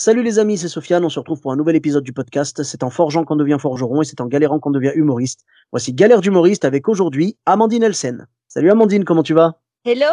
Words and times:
Salut 0.00 0.22
les 0.22 0.38
amis, 0.38 0.56
c'est 0.56 0.68
Sofiane. 0.68 1.04
On 1.04 1.08
se 1.08 1.18
retrouve 1.18 1.40
pour 1.40 1.50
un 1.50 1.56
nouvel 1.56 1.74
épisode 1.74 2.04
du 2.04 2.12
podcast. 2.12 2.62
C'est 2.62 2.84
en 2.84 2.88
forgeant 2.88 3.24
qu'on 3.24 3.34
devient 3.34 3.56
forgeron 3.60 4.00
et 4.00 4.04
c'est 4.04 4.20
en 4.20 4.26
galérant 4.26 4.60
qu'on 4.60 4.70
devient 4.70 4.92
humoriste. 4.94 5.44
Voici 5.72 5.92
Galère 5.92 6.20
d'humoriste 6.20 6.64
avec 6.64 6.86
aujourd'hui 6.86 7.36
Amandine 7.46 7.82
Elsen. 7.82 8.28
Salut 8.46 8.70
Amandine, 8.70 9.04
comment 9.04 9.24
tu 9.24 9.34
vas? 9.34 9.58
Hello 9.84 10.06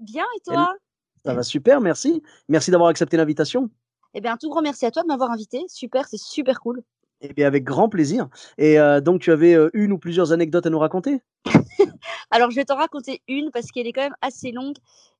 Bien 0.00 0.24
et 0.38 0.40
toi? 0.46 0.74
Ça 1.22 1.34
va 1.34 1.42
super, 1.42 1.82
merci. 1.82 2.22
Merci 2.48 2.70
d'avoir 2.70 2.88
accepté 2.88 3.18
l'invitation. 3.18 3.68
Eh 4.14 4.22
bien, 4.22 4.32
un 4.32 4.36
tout 4.38 4.48
grand 4.48 4.62
merci 4.62 4.86
à 4.86 4.90
toi 4.90 5.02
de 5.02 5.08
m'avoir 5.08 5.30
invité. 5.30 5.66
Super, 5.68 6.08
c'est 6.08 6.18
super 6.18 6.58
cool. 6.58 6.82
Eh 7.20 7.34
bien, 7.34 7.46
avec 7.46 7.62
grand 7.62 7.90
plaisir. 7.90 8.26
Et 8.56 8.80
euh, 8.80 9.02
donc, 9.02 9.20
tu 9.20 9.32
avais 9.32 9.52
euh, 9.52 9.68
une 9.74 9.92
ou 9.92 9.98
plusieurs 9.98 10.32
anecdotes 10.32 10.64
à 10.64 10.70
nous 10.70 10.78
raconter? 10.78 11.20
Alors, 12.30 12.50
je 12.50 12.56
vais 12.56 12.64
t'en 12.64 12.76
raconter 12.76 13.20
une 13.28 13.50
parce 13.50 13.70
qu'elle 13.70 13.86
est 13.86 13.92
quand 13.92 14.00
même 14.00 14.16
assez 14.22 14.50
longue 14.50 14.76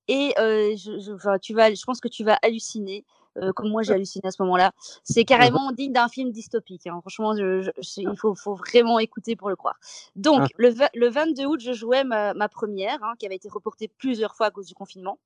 et 0.08 0.32
euh, 0.38 0.74
je, 0.74 0.98
je, 1.00 1.12
enfin, 1.12 1.38
tu 1.38 1.52
vas, 1.52 1.74
je 1.74 1.84
pense 1.84 2.00
que 2.00 2.08
tu 2.08 2.24
vas 2.24 2.38
halluciner. 2.42 3.04
Euh, 3.38 3.52
comme 3.52 3.68
moi 3.70 3.82
j'ai 3.82 3.92
halluciné 3.92 4.26
à 4.26 4.30
ce 4.30 4.42
moment-là. 4.42 4.72
C'est 5.04 5.24
carrément 5.24 5.70
digne 5.76 5.92
d'un 5.92 6.08
film 6.08 6.30
dystopique. 6.32 6.86
hein. 6.86 6.98
Franchement, 7.00 7.34
je- 7.36 7.62
je- 7.62 7.70
je- 7.78 8.00
il 8.00 8.16
faut, 8.16 8.34
faut 8.34 8.54
vraiment 8.54 8.98
écouter 8.98 9.36
pour 9.36 9.48
le 9.48 9.56
croire. 9.56 9.76
Donc, 10.16 10.42
Ah. 10.44 10.48
le, 10.58 10.74
le 10.94 11.08
22 11.08 11.44
août, 11.46 11.60
je 11.60 11.72
jouais 11.72 12.04
ma, 12.04 12.34
ma 12.34 12.48
première, 12.48 13.02
hein, 13.02 13.12
qui 13.18 13.26
avait 13.26 13.36
été 13.36 13.48
reportée 13.48 13.88
plusieurs 13.88 14.34
fois 14.34 14.46
à 14.46 14.50
cause 14.50 14.66
du 14.66 14.74
confinement. 14.74 15.18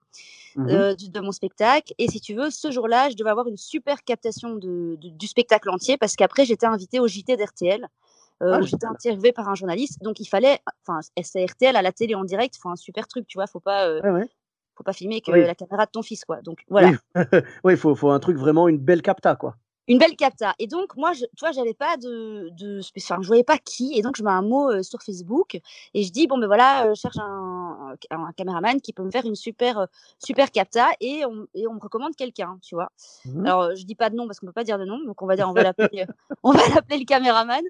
Mhm. 0.56 0.68
euh, 0.68 0.94
du- 0.94 1.08
de 1.08 1.18
mon 1.20 1.32
spectacle. 1.32 1.92
Et 1.98 2.06
si 2.08 2.20
tu 2.20 2.32
veux, 2.34 2.48
ce 2.48 2.70
jour-là, 2.70 3.10
je 3.10 3.16
devais 3.16 3.30
avoir 3.30 3.48
une 3.48 3.56
super 3.56 4.04
captation 4.04 4.54
de, 4.54 4.96
de- 5.00 5.08
du 5.08 5.26
spectacle 5.26 5.68
entier 5.68 5.96
parce 5.96 6.14
qu'après, 6.14 6.44
j'étais 6.44 6.66
invitée 6.66 7.00
au 7.00 7.08
JT 7.08 7.36
d'RTL. 7.36 7.88
Euh, 8.42 8.52
Ah, 8.54 8.60
j'étais 8.62 8.86
interviewée 8.86 9.32
par 9.32 9.48
un 9.48 9.54
journaliste, 9.56 10.00
donc 10.02 10.20
il 10.20 10.26
fallait, 10.26 10.60
enfin, 10.86 11.00
c'est 11.22 11.44
RTL 11.44 11.74
à 11.74 11.82
la 11.82 11.90
télé 11.92 12.14
en 12.14 12.22
direct, 12.24 12.56
faut 12.60 12.68
un 12.68 12.76
super 12.76 13.08
truc, 13.08 13.26
tu 13.26 13.36
vois, 13.38 13.46
faut 13.48 13.58
pas, 13.60 13.86
euh, 13.88 14.00
ouais. 14.12 14.28
Faut 14.76 14.84
pas 14.84 14.92
filmer 14.92 15.20
que 15.20 15.30
Oui. 15.32 15.40
la 15.46 15.54
caméra 15.54 15.86
de 15.86 15.90
ton 15.90 16.02
fils, 16.02 16.24
quoi. 16.24 16.40
Donc 16.42 16.58
voilà, 16.68 16.90
Oui, 17.14 17.14
il 17.72 17.76
faut, 17.76 17.94
faut 17.94 18.10
un 18.10 18.20
truc 18.20 18.36
vraiment, 18.36 18.68
une 18.68 18.78
belle 18.78 19.02
capta, 19.02 19.36
quoi. 19.36 19.56
une 19.86 19.98
belle 19.98 20.16
capta. 20.16 20.54
Et 20.58 20.66
donc 20.66 20.96
moi, 20.96 21.12
je, 21.12 21.24
tu 21.36 21.44
j'avais 21.54 21.74
pas 21.74 21.96
de, 21.98 22.48
de, 22.58 22.80
enfin, 22.98 23.18
je 23.20 23.26
voyais 23.26 23.44
pas 23.44 23.58
qui, 23.58 23.92
et 23.98 24.02
donc 24.02 24.16
je 24.16 24.22
mets 24.24 24.30
un 24.30 24.40
mot 24.42 24.70
euh, 24.70 24.82
sur 24.82 25.02
Facebook 25.02 25.60
et 25.92 26.02
je 26.02 26.10
dis 26.10 26.26
bon 26.26 26.38
ben 26.38 26.46
voilà, 26.46 26.86
euh, 26.86 26.94
je 26.94 27.00
cherche 27.02 27.18
un, 27.18 27.94
un, 28.10 28.24
un 28.24 28.32
caméraman 28.32 28.80
qui 28.80 28.94
peut 28.94 29.02
me 29.02 29.10
faire 29.10 29.26
une 29.26 29.34
super, 29.34 29.78
euh, 29.80 29.86
super 30.18 30.50
capta, 30.50 30.88
et 31.00 31.24
on, 31.26 31.46
et 31.54 31.66
on 31.68 31.74
me 31.74 31.80
recommande 31.80 32.16
quelqu'un, 32.16 32.58
tu 32.62 32.74
vois. 32.74 32.90
Mhm. 33.26 33.44
Alors, 33.46 33.76
je 33.76 33.84
dis 33.84 33.94
pas 33.94 34.08
de 34.08 34.16
nom 34.16 34.26
parce 34.26 34.40
qu'on 34.40 34.46
peut 34.46 34.52
pas 34.52 34.64
dire 34.64 34.78
de 34.78 34.86
nom, 34.86 34.98
donc 35.04 35.20
on 35.20 35.26
va 35.26 35.36
dire, 35.36 35.48
on 35.48 35.52
va 35.52 35.62
l'appeler, 35.62 36.06
on 36.42 36.52
va 36.52 36.66
l'appeler 36.74 36.98
le 37.00 37.04
caméraman. 37.04 37.62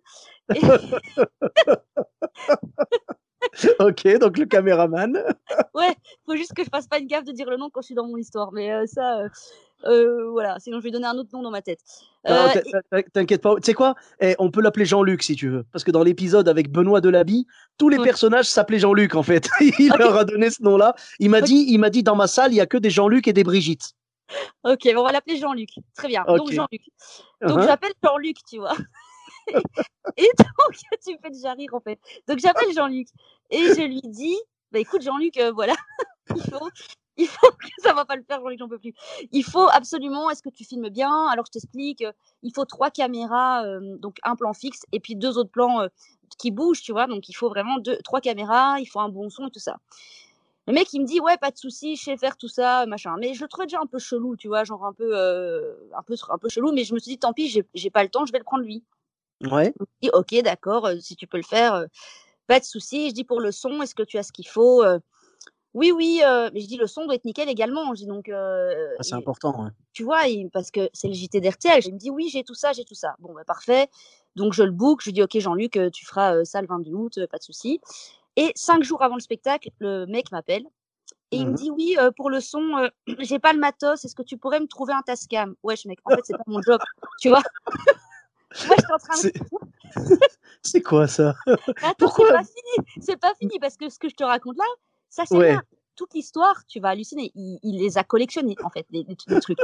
Et- 0.55 0.61
ok, 3.81 4.19
donc 4.19 4.39
le 4.39 4.47
caméraman. 4.47 5.23
ouais, 5.75 5.95
faut 6.27 6.37
juste 6.37 6.55
que 6.55 6.65
je 6.65 6.69
fasse 6.71 6.87
pas 6.87 6.99
une 6.99 7.07
gaffe 7.07 7.25
de 7.25 7.33
dire 7.33 7.49
le 7.51 7.57
nom 7.57 7.71
quand 7.71 7.81
je 7.83 7.87
suis 7.87 7.95
dans 7.95 8.07
mon 8.07 8.17
histoire, 8.17 8.53
mais 8.53 8.73
euh, 8.73 8.87
ça, 8.87 9.19
euh, 9.21 9.29
euh, 9.87 10.31
voilà, 10.31 10.57
sinon 10.59 10.79
je 10.79 10.85
vais 10.85 10.91
donner 10.91 11.07
un 11.07 11.17
autre 11.17 11.31
nom 11.33 11.43
dans 11.43 11.51
ma 11.51 11.63
tête. 11.63 11.81
T'inquiète 13.13 13.43
pas. 13.43 13.55
Tu 13.57 13.63
sais 13.65 13.75
quoi? 13.75 13.95
Eh, 14.21 14.35
On 14.39 14.51
peut 14.51 14.61
l'appeler 14.63 14.87
Jean-Luc 14.87 15.23
si 15.23 15.37
tu 15.37 15.49
veux. 15.51 15.65
Parce 15.73 15.85
que 15.85 15.91
dans 15.91 16.03
l'épisode 16.03 16.49
avec 16.49 16.71
Benoît 16.71 17.01
Delaby, 17.01 17.47
tous 17.79 17.89
les 17.89 17.99
personnages 17.99 18.47
s'appelaient 18.47 18.79
Jean-Luc 18.79 19.15
en 19.15 19.23
fait. 19.23 19.49
il 19.61 19.93
Ok. 19.93 19.99
leur 19.99 20.17
a 20.17 20.25
donné 20.25 20.51
ce 20.51 20.63
nom-là. 20.63 20.95
Il 21.19 21.31
m'a 21.31 21.41
dit, 21.43 21.67
il 21.69 21.79
m'a 21.79 21.91
dit 21.91 22.03
dans 22.03 22.17
ma 22.17 22.27
salle, 22.27 22.53
il 22.53 22.57
y 22.57 22.61
a 22.61 22.67
que 22.67 22.79
des 22.79 22.91
Jean-Luc 22.91 23.29
et 23.29 23.33
des 23.33 23.45
Brigitte. 23.45 23.93
ok, 24.65 24.89
on 24.97 25.03
va 25.03 25.13
l'appeler 25.13 25.37
Jean-Luc. 25.37 25.69
Très 25.95 26.09
bien. 26.09 26.25
Donc. 26.27 26.51
Jean-Luc. 26.51 26.83
Donc 27.43 27.59
Uh-huh. 27.59 27.67
j'appelle 27.67 27.93
Jean-Luc, 28.03 28.37
tu 28.49 28.59
vois. 28.59 28.75
et 30.17 30.29
donc 30.39 30.77
tu 31.05 31.13
me 31.13 31.19
fais 31.19 31.31
déjà 31.31 31.53
rire 31.53 31.75
en 31.75 31.81
fait. 31.81 31.99
Donc 32.29 32.39
j'appelle 32.39 32.73
Jean-Luc 32.75 33.09
et 33.51 33.69
je 33.75 33.83
lui 33.83 34.01
dis, 34.03 34.37
bah 34.73 34.79
écoute 34.79 35.03
Jean-Luc, 35.03 35.37
euh, 35.39 35.53
voilà, 35.53 35.75
il 36.37 36.43
faut, 36.43 36.69
il 37.17 37.27
faut 37.27 37.51
que 37.51 37.69
ça 37.79 37.93
va 37.93 38.05
pas 38.05 38.17
le 38.17 38.23
faire 38.23 38.41
Jean-Luc, 38.41 38.59
j'en 38.59 38.69
peux 38.69 38.79
plus. 38.79 38.95
Il 39.33 39.45
faut 39.45 39.69
absolument, 39.73 40.31
est-ce 40.31 40.43
que 40.43 40.51
tu 40.51 40.65
filmes 40.65 40.89
bien? 40.89 41.27
Alors 41.29 41.47
je 41.47 41.53
t'explique, 41.53 42.03
euh, 42.03 42.13
il 42.43 42.53
faut 42.55 42.65
trois 42.65 42.91
caméras, 42.91 43.65
euh, 43.65 43.97
donc 43.99 44.19
un 44.23 44.37
plan 44.37 44.53
fixe 44.53 44.83
et 44.93 45.01
puis 45.01 45.17
deux 45.17 45.39
autres 45.39 45.51
plans 45.51 45.87
qui 46.39 46.51
bougent, 46.51 46.83
tu 46.83 46.93
vois? 46.93 47.07
Donc 47.07 47.29
il 47.29 47.35
faut 47.35 47.49
vraiment 47.49 47.79
deux, 47.79 47.99
trois 48.05 48.21
caméras, 48.21 48.77
il 48.81 48.87
faut 48.87 49.01
un 49.01 49.09
bon 49.09 49.31
son 49.31 49.49
et 49.49 49.51
tout 49.51 49.61
ça. 49.61 49.77
Le 50.67 50.73
mec, 50.73 50.91
il 50.95 51.03
me 51.03 51.07
dit, 51.07 51.21
ouais, 51.21 51.37
pas 51.37 51.51
de 51.51 51.59
souci, 51.59 51.95
je 51.95 52.05
sais 52.05 52.17
faire 52.17 52.39
tout 52.39 52.49
ça, 52.49 52.87
machin. 52.87 53.17
Mais 53.21 53.35
je 53.35 53.43
le 53.43 53.49
trouvais 53.49 53.67
déjà 53.67 53.81
un 53.83 53.87
peu 53.87 53.99
chelou, 53.99 54.35
tu 54.35 54.49
vois, 54.49 54.65
genre 54.65 54.87
un 54.87 54.95
peu, 54.95 55.15
un 55.15 56.03
peu, 56.03 56.15
un 56.31 56.39
peu 56.39 56.49
chelou. 56.49 56.73
Mais 56.73 56.85
je 56.85 56.95
me 56.95 56.99
suis 56.99 57.11
dit, 57.11 57.19
tant 57.19 57.35
pis, 57.35 57.63
j'ai 57.75 57.91
pas 57.91 58.03
le 58.03 58.09
temps, 58.09 58.25
je 58.25 58.33
vais 58.33 58.39
le 58.39 58.45
prendre 58.45 58.65
lui. 58.65 58.83
Ouais. 59.43 59.75
Je 59.79 59.85
dis, 60.03 60.11
ok, 60.13 60.43
d'accord, 60.43 60.87
euh, 60.87 60.97
si 61.01 61.17
tu 61.17 61.27
peux 61.27 61.37
le 61.37 61.43
faire, 61.43 61.75
euh, 61.75 61.87
pas 62.47 62.61
de 62.61 62.65
souci. 62.65 63.09
Je 63.11 63.15
dis, 63.15 63.25
pour 63.25 63.41
le 63.41 63.53
son, 63.53 63.81
est-ce 63.83 63.95
que 63.95 64.03
tu 64.03 64.19
as 64.19 64.23
ce 64.23 64.33
qu'il 64.33 64.47
faut 64.49 64.85
Oui, 65.75 65.93
oui. 65.93 66.21
mais 66.23 66.61
je 66.61 66.67
dis, 66.67 66.77
le 66.77 66.87
son 66.87 67.05
doit 67.05 67.15
être 67.15 67.25
nickel 67.25 67.49
également. 67.49 67.95
Je 67.95 68.01
dis, 68.03 68.07
donc, 68.07 68.29
Ah, 68.31 69.03
c'est 69.03 69.15
important. 69.15 69.65
ouais. 69.65 69.71
tu 69.93 70.03
vois, 70.05 70.27
il- 70.27 70.51
parce 70.51 70.71
que 70.71 70.89
c'est 70.93 71.09
le 71.09 71.15
JT 71.15 71.41
d'RTL. 71.41 71.81
Il 71.87 71.95
me 71.95 71.99
dit, 71.99 72.11
oui, 72.11 72.29
j'ai 72.29 72.45
tout 72.45 72.55
ça, 72.55 72.73
j'ai 72.73 72.85
tout 72.85 72.95
ça. 72.95 73.15
Bon, 73.19 73.33
bah, 73.35 73.45
parfait. 73.45 73.89
Donc, 74.37 74.53
je 74.53 74.63
le 74.63 74.71
book. 74.73 75.01
Je 75.03 75.07
lui 75.07 75.13
dis, 75.15 75.23
ok, 75.23 75.39
Jean-Luc, 75.39 75.79
tu 75.93 76.05
feras 76.07 76.45
ça 76.45 76.61
le 76.61 76.67
22 76.69 76.93
août, 76.93 77.19
pas 77.31 77.39
de 77.39 77.43
souci. 77.43 77.81
Et 78.37 78.53
cinq 78.57 78.83
jours 78.83 79.03
avant 79.03 79.15
le 79.15 79.21
spectacle, 79.21 79.71
le 79.79 80.07
mec 80.07 80.31
m'appelle. 80.33 80.65
Et 81.31 81.39
il 81.39 81.47
me 81.47 81.51
Mhm. 81.51 81.57
dit, 81.57 81.71
oui, 81.71 81.97
euh, 81.99 82.11
pour 82.17 82.31
le 82.31 82.41
son, 82.41 82.77
euh, 82.77 82.89
j'ai 83.21 83.39
pas 83.39 83.53
le 83.53 83.59
matos. 83.59 84.05
Est-ce 84.05 84.15
que 84.15 84.23
tu 84.23 84.37
pourrais 84.39 84.61
me 84.61 84.67
trouver 84.67 84.93
un 84.93 85.03
Tascam? 85.03 85.55
Wesh, 85.63 85.87
mec, 85.87 85.99
en 86.05 86.11
fait, 86.15 86.23
c'est 86.25 86.35
pas 86.37 86.45
mon 86.47 86.61
job. 86.63 86.81
Tu 87.21 87.29
vois? 87.29 87.43
Moi, 88.67 88.77
j'étais 88.79 88.93
en 88.93 88.99
train 88.99 89.15
de 89.23 90.19
C'est- 90.63 90.83
quoi 90.83 91.07
ça? 91.07 91.35
Attends, 91.47 91.95
Pourquoi 91.99 92.27
c'est 92.27 92.33
pas 92.35 92.45
fini. 92.87 93.03
C'est 93.03 93.17
pas 93.21 93.35
fini 93.35 93.59
parce 93.61 93.77
que 93.77 93.89
ce 93.89 93.99
que 93.99 94.09
je 94.09 94.15
te 94.15 94.25
raconte 94.25 94.57
là, 94.57 94.65
ça 95.11 95.25
c'est 95.27 95.37
Ouais. 95.37 95.57
Toute 95.97 96.13
l'histoire, 96.15 96.65
tu 96.67 96.81
vas 96.81 96.89
halluciner. 96.89 97.31
Il, 97.37 97.61
il 97.63 97.79
les 97.79 97.99
a 97.99 98.03
collectionnés 98.05 98.57
en 98.65 98.71
fait, 98.71 98.85
les, 98.91 99.05
trucs. 99.41 99.59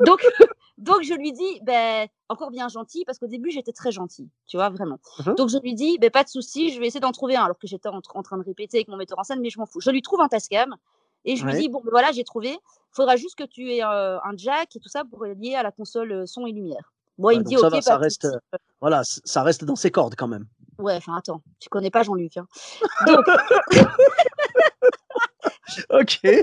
Donc, 0.00 0.20
donc 0.76 1.02
je 1.02 1.14
lui 1.14 1.32
dis, 1.32 1.60
ben 1.62 2.06
encore 2.28 2.50
bien 2.50 2.68
gentil 2.68 3.04
parce 3.06 3.18
qu'au 3.18 3.28
début 3.28 3.50
j'étais 3.50 3.72
très 3.72 3.90
gentil, 3.90 4.28
tu 4.46 4.58
vois 4.58 4.68
vraiment. 4.68 4.98
Mhm. 5.24 5.36
Donc 5.36 5.48
je 5.48 5.56
lui 5.58 5.72
dis, 5.74 5.96
ben 5.98 6.10
pas 6.10 6.22
de 6.22 6.28
souci, 6.28 6.70
je 6.70 6.78
vais 6.80 6.86
essayer 6.88 7.00
d'en 7.00 7.12
trouver 7.12 7.36
un 7.36 7.44
alors 7.44 7.58
que 7.58 7.66
j'étais 7.66 7.88
en, 7.88 8.02
en 8.14 8.22
train 8.22 8.36
de 8.36 8.42
répéter 8.44 8.76
avec 8.76 8.88
mon 8.88 8.96
metteur 8.98 9.18
en 9.18 9.24
scène, 9.24 9.40
mais 9.40 9.48
je 9.48 9.58
m'en 9.58 9.64
fous. 9.64 9.80
Je 9.80 9.90
lui 9.90 10.02
trouve 10.02 10.20
un 10.20 10.28
Tascam 10.28 10.76
et 11.24 11.36
je 11.36 11.46
Ouais. 11.46 11.52
lui 11.52 11.60
dis, 11.62 11.68
bon 11.70 11.80
ben 11.82 11.90
voilà, 11.90 12.12
j'ai 12.12 12.24
trouvé. 12.24 12.58
Faudra 12.92 13.16
juste 13.16 13.36
que 13.36 13.44
tu 13.44 13.72
aies 13.72 13.82
euh, 13.82 14.18
un 14.20 14.36
jack 14.36 14.76
et 14.76 14.80
tout 14.80 14.90
ça 14.90 15.04
pour 15.04 15.24
lier 15.24 15.54
à 15.54 15.62
la 15.62 15.72
console 15.72 16.12
euh, 16.12 16.26
son 16.26 16.46
et 16.46 16.52
lumière. 16.52 16.92
Bon, 17.18 17.30
il 17.30 17.34
Ouais, 17.34 17.38
me 17.38 17.44
dit, 17.44 17.56
ça 17.56 17.66
ok, 17.68 17.72
va, 17.74 17.82
ça 17.82 17.96
de 17.96 18.00
reste, 18.02 18.22
souci. 18.22 18.36
Voilà, 18.80 19.02
ça 19.04 19.42
reste 19.42 19.64
dans 19.64 19.76
ses 19.76 19.90
cordes 19.90 20.14
quand 20.16 20.28
même. 20.28 20.46
Ouais, 20.78 20.96
enfin 20.96 21.14
attends, 21.16 21.40
tu 21.60 21.68
connais 21.68 21.90
pas 21.90 22.02
Jean-Luc. 22.02 22.36
Hein. 22.36 22.46
Donc, 23.06 23.24
Ok. 25.90 26.20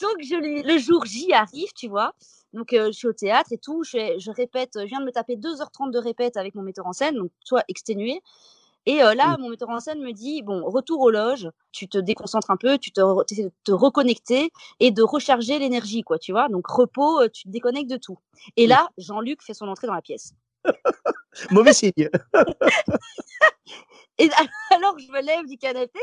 Donc, 0.00 0.16
je, 0.22 0.34
lui- 0.36 0.62
le 0.62 0.78
jour 0.78 1.04
J 1.04 1.32
arrive, 1.32 1.68
tu 1.74 1.88
vois. 1.88 2.12
Donc, 2.52 2.72
euh, 2.72 2.86
je 2.86 2.92
suis 2.92 3.06
au 3.06 3.12
théâtre 3.12 3.52
et 3.52 3.58
tout. 3.58 3.82
Je, 3.84 4.16
je 4.18 4.30
répète, 4.30 4.70
je 4.74 4.86
viens 4.86 5.00
de 5.00 5.04
me 5.04 5.12
taper 5.12 5.36
2h30 5.36 5.90
de 5.92 5.98
répète 5.98 6.36
avec 6.36 6.54
mon 6.54 6.62
metteur 6.62 6.86
en 6.86 6.92
scène, 6.92 7.16
donc 7.16 7.30
soit 7.44 7.64
exténué. 7.68 8.20
Et 8.86 9.02
euh, 9.02 9.14
là, 9.14 9.36
mon 9.38 9.50
metteur 9.50 9.68
en 9.68 9.80
scène 9.80 10.00
me 10.00 10.12
dit 10.12 10.42
Bon, 10.42 10.64
retour 10.64 11.00
aux 11.00 11.10
loges, 11.10 11.48
tu 11.72 11.88
te 11.88 11.98
déconcentres 11.98 12.50
un 12.50 12.56
peu, 12.56 12.78
tu 12.78 12.92
te, 12.92 13.00
re- 13.00 13.42
de 13.44 13.50
te 13.64 13.72
reconnecter 13.72 14.50
et 14.80 14.90
de 14.90 15.02
recharger 15.02 15.58
l'énergie, 15.58 16.02
quoi, 16.02 16.18
tu 16.18 16.32
vois. 16.32 16.48
Donc, 16.48 16.66
repos, 16.66 17.20
euh, 17.20 17.28
tu 17.28 17.44
te 17.44 17.48
déconnectes 17.48 17.90
de 17.90 17.96
tout. 17.96 18.18
Et 18.56 18.66
là, 18.66 18.88
Jean-Luc 18.98 19.42
fait 19.42 19.54
son 19.54 19.68
entrée 19.68 19.86
dans 19.86 19.94
la 19.94 20.02
pièce. 20.02 20.32
Mauvais 21.50 21.72
signe. 21.72 21.92
Et 24.18 24.28
alors, 24.70 24.98
je 24.98 25.10
me 25.10 25.20
lève 25.22 25.46
du 25.46 25.56
canapé 25.56 25.98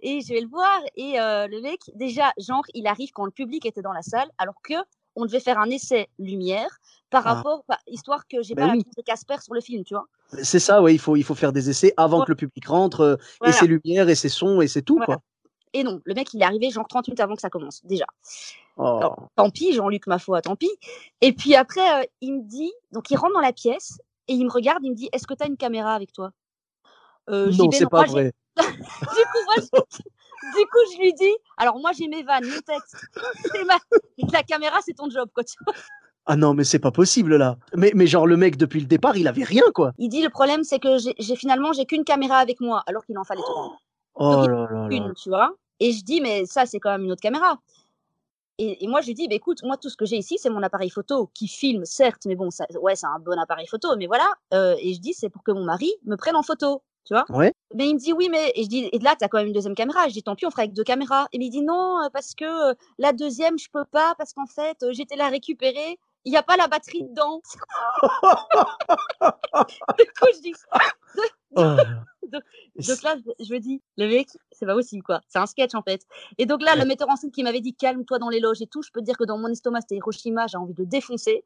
et 0.00 0.20
je 0.20 0.32
vais 0.32 0.40
le 0.40 0.48
voir. 0.48 0.80
Et 0.94 1.20
euh, 1.20 1.46
le 1.48 1.60
mec, 1.60 1.80
déjà, 1.94 2.32
genre, 2.38 2.62
il 2.74 2.86
arrive 2.86 3.10
quand 3.12 3.24
le 3.24 3.30
public 3.32 3.66
était 3.66 3.82
dans 3.82 3.92
la 3.92 4.02
salle, 4.02 4.30
alors 4.38 4.60
que 4.62 4.74
on 5.18 5.26
devait 5.26 5.40
faire 5.40 5.58
un 5.58 5.68
essai 5.68 6.08
lumière 6.18 6.78
par 7.10 7.26
Ah. 7.26 7.34
rapport, 7.34 7.64
par- 7.64 7.78
histoire 7.86 8.26
que 8.28 8.42
j'ai 8.42 8.54
Ben 8.54 8.66
pas 8.68 8.72
oui. 8.74 8.82
la 8.86 9.02
de 9.02 9.02
Casper 9.04 9.36
sur 9.42 9.52
le 9.54 9.60
film, 9.60 9.82
tu 9.84 9.94
vois. 9.94 10.06
C'est 10.42 10.58
ça, 10.60 10.80
ouais, 10.82 10.94
il 10.94 10.98
faut, 10.98 11.16
il 11.16 11.24
faut 11.24 11.34
faire 11.34 11.52
des 11.52 11.68
essais 11.70 11.92
avant 11.96 12.20
Ouais. 12.20 12.26
que 12.26 12.32
le 12.32 12.36
public 12.36 12.66
rentre, 12.66 13.00
euh, 13.00 13.16
et 13.46 13.52
ses 13.52 13.66
lumières, 13.66 14.08
et 14.08 14.14
ses 14.14 14.28
sons, 14.28 14.60
et 14.60 14.68
c'est 14.68 14.82
tout, 14.82 14.96
Voilà. 14.96 15.06
quoi. 15.06 15.16
Et 15.74 15.82
non, 15.84 16.00
le 16.04 16.14
mec, 16.14 16.32
il 16.34 16.40
est 16.40 16.44
arrivé 16.44 16.70
genre 16.70 16.86
30 16.88 17.08
minutes 17.08 17.20
avant 17.20 17.34
que 17.34 17.40
ça 17.40 17.50
commence, 17.50 17.80
déjà. 17.84 18.06
Oh. 18.76 18.82
Alors, 18.84 19.28
tant 19.36 19.50
pis, 19.50 19.72
Jean-Luc, 19.74 20.06
ma 20.06 20.18
foi, 20.18 20.40
tant 20.40 20.54
pis. 20.56 20.70
Et 21.20 21.32
puis 21.32 21.54
après, 21.56 22.02
euh, 22.02 22.06
il 22.20 22.34
me 22.36 22.42
dit, 22.42 22.72
donc 22.92 23.10
il 23.10 23.16
rentre 23.16 23.34
dans 23.34 23.40
la 23.40 23.52
pièce 23.52 23.98
et 24.28 24.34
il 24.34 24.44
me 24.44 24.50
regarde, 24.50 24.82
il 24.84 24.90
me 24.92 24.96
dit, 24.96 25.08
est-ce 25.12 25.26
que 25.26 25.34
tu 25.34 25.42
as 25.42 25.46
une 25.46 25.56
caméra 25.56 25.94
avec 25.94 26.12
toi? 26.12 26.30
Euh, 27.28 27.50
non, 27.52 27.66
Ben 27.66 27.72
c'est 27.78 27.88
pas 27.90 28.04
vrai. 28.04 28.32
du 28.56 28.64
coup, 28.64 29.38
moi, 29.46 29.54
je, 29.58 29.98
du 30.56 30.64
coup, 30.66 30.78
je 30.94 30.98
lui 31.00 31.12
dis, 31.14 31.34
alors 31.56 31.78
moi 31.78 31.92
j'ai 31.92 32.08
mes 32.08 32.22
vannes, 32.22 32.46
mon 32.46 32.60
texte, 32.60 32.96
ma... 33.66 33.76
la 34.32 34.42
caméra, 34.42 34.78
c'est 34.84 34.94
ton 34.94 35.08
job, 35.10 35.28
quoi. 35.34 35.44
tu 35.44 35.56
vois. 35.64 35.74
Ah 36.30 36.36
non, 36.36 36.52
mais 36.52 36.64
c'est 36.64 36.78
pas 36.78 36.90
possible 36.90 37.36
là. 37.36 37.56
Mais, 37.74 37.90
mais 37.94 38.06
genre, 38.06 38.26
le 38.26 38.36
mec, 38.36 38.56
depuis 38.58 38.80
le 38.80 38.86
départ, 38.86 39.16
il 39.16 39.26
avait 39.28 39.44
rien, 39.44 39.62
quoi. 39.74 39.92
Il 39.98 40.10
dit, 40.10 40.22
le 40.22 40.28
problème, 40.28 40.62
c'est 40.62 40.78
que 40.78 40.98
j'ai 40.98 41.36
finalement, 41.36 41.72
j'ai 41.72 41.86
qu'une 41.86 42.04
caméra 42.04 42.36
avec 42.36 42.60
moi, 42.60 42.82
alors 42.86 43.04
qu'il 43.06 43.16
en 43.16 43.24
fallait 43.24 43.40
trois. 43.40 43.78
Oh 44.14 44.42
il- 44.44 44.50
là 44.50 44.66
là 44.70 44.88
là. 44.88 44.88
Une, 44.90 45.14
tu 45.14 45.30
vois. 45.30 45.54
Et 45.80 45.92
je 45.92 46.04
dis, 46.04 46.20
mais 46.20 46.44
ça, 46.44 46.66
c'est 46.66 46.80
quand 46.80 46.90
même 46.90 47.04
une 47.04 47.12
autre 47.12 47.22
caméra. 47.22 47.58
Et, 48.58 48.84
et 48.84 48.88
moi, 48.88 49.00
je 49.00 49.06
lui 49.06 49.14
dis, 49.14 49.26
bah, 49.28 49.36
écoute, 49.36 49.62
moi, 49.62 49.76
tout 49.76 49.88
ce 49.88 49.96
que 49.96 50.04
j'ai 50.04 50.16
ici, 50.16 50.36
c'est 50.36 50.50
mon 50.50 50.62
appareil 50.62 50.90
photo 50.90 51.30
qui 51.32 51.48
filme, 51.48 51.84
certes, 51.84 52.26
mais 52.26 52.34
bon, 52.34 52.50
ça, 52.50 52.66
ouais, 52.82 52.96
c'est 52.96 53.06
un 53.06 53.20
bon 53.20 53.38
appareil 53.38 53.66
photo, 53.68 53.96
mais 53.96 54.06
voilà. 54.06 54.28
Euh, 54.52 54.74
et 54.80 54.92
je 54.94 55.00
dis, 55.00 55.14
c'est 55.14 55.30
pour 55.30 55.42
que 55.44 55.52
mon 55.52 55.64
mari 55.64 55.90
me 56.04 56.16
prenne 56.16 56.36
en 56.36 56.42
photo, 56.42 56.82
tu 57.04 57.14
vois? 57.14 57.24
Ouais. 57.30 57.52
Mais 57.74 57.88
il 57.88 57.94
me 57.94 57.98
dit, 57.98 58.12
oui, 58.12 58.28
mais. 58.30 58.52
Et 58.54 58.64
je 58.64 58.68
dis, 58.68 58.88
et 58.92 58.98
là, 58.98 59.14
tu 59.18 59.24
as 59.24 59.28
quand 59.28 59.38
même 59.38 59.46
une 59.48 59.52
deuxième 59.52 59.74
caméra. 59.74 60.08
Je 60.08 60.12
dis, 60.12 60.22
tant 60.22 60.34
pis, 60.36 60.46
on 60.46 60.50
fera 60.50 60.62
avec 60.62 60.74
deux 60.74 60.84
caméras. 60.84 61.26
Et 61.32 61.38
il 61.38 61.44
me 61.46 61.50
dit, 61.50 61.62
non, 61.62 62.02
euh, 62.04 62.08
parce 62.12 62.34
que 62.34 62.70
euh, 62.70 62.74
la 62.98 63.12
deuxième, 63.12 63.58
je 63.58 63.68
peux 63.72 63.84
pas, 63.84 64.14
parce 64.18 64.32
qu'en 64.32 64.46
fait, 64.46 64.82
euh, 64.82 64.92
j'étais 64.92 65.16
la 65.16 65.28
récupérer. 65.28 65.98
Il 66.24 66.30
n'y 66.32 66.36
a 66.36 66.42
pas 66.42 66.56
la 66.56 66.68
batterie 66.68 67.04
dedans. 67.04 67.40
du 69.98 70.04
coup, 70.18 70.26
je 70.34 70.40
dis, 70.42 70.52
Oh 71.56 71.76
donc 72.30 73.02
là, 73.02 73.16
je- 73.40 73.54
me 73.54 73.58
dis, 73.58 73.80
le 73.96 74.06
mec, 74.08 74.28
c'est 74.52 74.66
pas 74.66 74.74
possible, 74.74 75.02
quoi. 75.02 75.20
C'est 75.28 75.38
un 75.38 75.46
sketch, 75.46 75.74
en 75.74 75.82
fait. 75.82 76.02
Et 76.36 76.44
donc 76.44 76.62
là, 76.62 76.76
le 76.76 76.84
metteur 76.84 77.08
en 77.08 77.16
scène 77.16 77.30
qui 77.30 77.42
m'avait 77.42 77.60
dit, 77.62 77.72
calme-toi 77.74 78.18
dans 78.18 78.28
les 78.28 78.40
loges 78.40 78.60
et 78.60 78.66
tout, 78.66 78.82
je 78.82 78.90
peux 78.92 79.00
te 79.00 79.06
dire 79.06 79.16
que 79.16 79.24
dans 79.24 79.38
mon 79.38 79.48
estomac, 79.48 79.80
c'était 79.82 79.96
Hiroshima, 79.96 80.46
j'ai 80.46 80.58
envie 80.58 80.74
de 80.74 80.84
défoncer. 80.84 81.42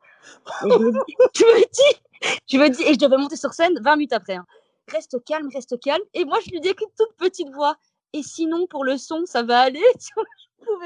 Et 0.67 0.71
je 0.71 0.79
me 0.79 0.91
dis, 0.91 1.15
je 1.37 1.45
me 1.45 1.61
dis, 1.71 2.01
je 2.49 2.57
me 2.59 2.69
dis, 2.69 2.83
et 2.83 2.95
je 2.95 2.99
devais 2.99 3.17
monter 3.17 3.37
sur 3.37 3.53
scène 3.53 3.75
20 3.81 3.97
minutes 3.97 4.13
après. 4.13 4.35
hein. 4.35 4.47
Reste 4.90 5.23
calme, 5.25 5.49
reste 5.52 5.79
calme. 5.81 6.02
Et 6.14 6.25
moi, 6.25 6.38
je 6.44 6.50
lui 6.50 6.61
dis 6.61 6.69
avec 6.69 6.81
une 6.81 6.88
toute 6.99 7.17
petite 7.17 7.50
voix. 7.55 7.76
Et 8.12 8.23
sinon, 8.23 8.67
pour 8.67 8.84
le 8.84 8.96
son, 8.99 9.23
ça 9.25 9.43
va 9.43 9.61
aller. 9.61 9.81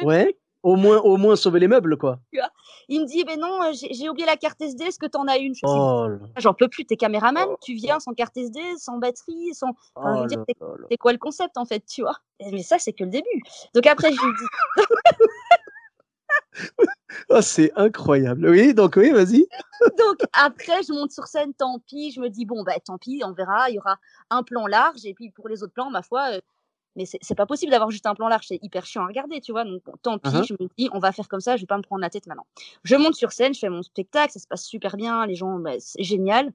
Je 0.02 0.04
Ouais. 0.04 0.36
Au 0.62 0.74
moins, 0.74 0.98
au 0.98 1.16
moins 1.16 1.36
sauver 1.36 1.60
les 1.60 1.68
meubles, 1.68 1.96
quoi. 1.96 2.18
Il 2.88 3.02
me 3.02 3.06
dit, 3.06 3.22
ben 3.22 3.38
non, 3.38 3.62
euh, 3.62 3.72
j'ai 3.72 4.08
oublié 4.08 4.26
la 4.26 4.36
carte 4.36 4.60
SD, 4.60 4.84
est-ce 4.86 4.98
que 4.98 5.06
t'en 5.06 5.28
as 5.28 5.38
une 5.38 5.52
Oh 5.62 6.08
J'en 6.38 6.54
peux 6.54 6.66
plus, 6.66 6.84
t'es 6.84 6.96
caméraman, 6.96 7.46
tu 7.62 7.74
viens 7.74 8.00
sans 8.00 8.14
carte 8.14 8.36
SD, 8.36 8.58
sans 8.78 8.98
batterie, 8.98 9.54
sans. 9.54 9.68
Enfin, 9.94 10.24
oh 10.24 10.44
c'est- 10.90 10.96
quoi 10.96 11.12
le 11.12 11.18
concept 11.18 11.56
en 11.56 11.66
fait, 11.66 11.84
tu 11.86 12.02
vois 12.02 12.16
Mais 12.40 12.64
ça, 12.64 12.78
c'est 12.80 12.92
que 12.92 13.04
le 13.04 13.10
début. 13.10 13.42
Donc 13.74 13.86
après, 13.86 14.10
je 14.12 14.20
lui 14.20 14.32
dis, 14.38 14.84
Oh, 17.28 17.40
c'est 17.40 17.72
incroyable. 17.76 18.48
Oui, 18.48 18.74
donc 18.74 18.96
oui, 18.96 19.10
vas-y. 19.10 19.46
donc 19.98 20.18
après, 20.32 20.82
je 20.82 20.92
monte 20.92 21.12
sur 21.12 21.26
scène, 21.26 21.54
tant 21.54 21.78
pis. 21.86 22.10
Je 22.10 22.20
me 22.20 22.28
dis, 22.28 22.44
bon, 22.44 22.62
bah 22.62 22.74
tant 22.84 22.98
pis, 22.98 23.22
on 23.24 23.32
verra. 23.32 23.70
Il 23.70 23.74
y 23.74 23.78
aura 23.78 23.96
un 24.30 24.42
plan 24.42 24.66
large. 24.66 25.04
Et 25.04 25.14
puis 25.14 25.30
pour 25.30 25.48
les 25.48 25.62
autres 25.62 25.72
plans, 25.72 25.88
ma 25.90 26.02
foi, 26.02 26.32
euh, 26.34 26.40
mais 26.96 27.04
c'est 27.06 27.34
pas 27.34 27.46
possible 27.46 27.70
d'avoir 27.70 27.90
juste 27.90 28.06
un 28.06 28.14
plan 28.14 28.28
large. 28.28 28.46
C'est 28.48 28.58
hyper 28.62 28.84
chiant 28.86 29.04
à 29.04 29.06
regarder, 29.06 29.40
tu 29.40 29.52
vois. 29.52 29.64
Donc 29.64 29.82
bon, 29.84 29.92
tant 30.02 30.18
pis, 30.18 30.30
Mhm. 30.34 30.44
je 30.44 30.54
me 30.54 30.68
dis, 30.76 30.88
on 30.92 30.98
va 30.98 31.12
faire 31.12 31.28
comme 31.28 31.40
ça. 31.40 31.56
Je 31.56 31.62
vais 31.62 31.66
pas 31.66 31.76
me 31.78 31.82
prendre 31.82 32.00
la 32.02 32.10
tête 32.10 32.26
maintenant. 32.26 32.46
Je 32.84 32.96
monte 32.96 33.14
sur 33.14 33.32
scène, 33.32 33.54
je 33.54 33.60
fais 33.60 33.68
mon 33.70 33.82
spectacle. 33.82 34.32
Ça 34.32 34.40
se 34.40 34.46
passe 34.48 34.64
super 34.64 34.96
bien. 34.96 35.26
Les 35.26 35.36
gens, 35.36 35.58
bah, 35.58 35.72
c'est 35.78 36.02
génial. 36.02 36.52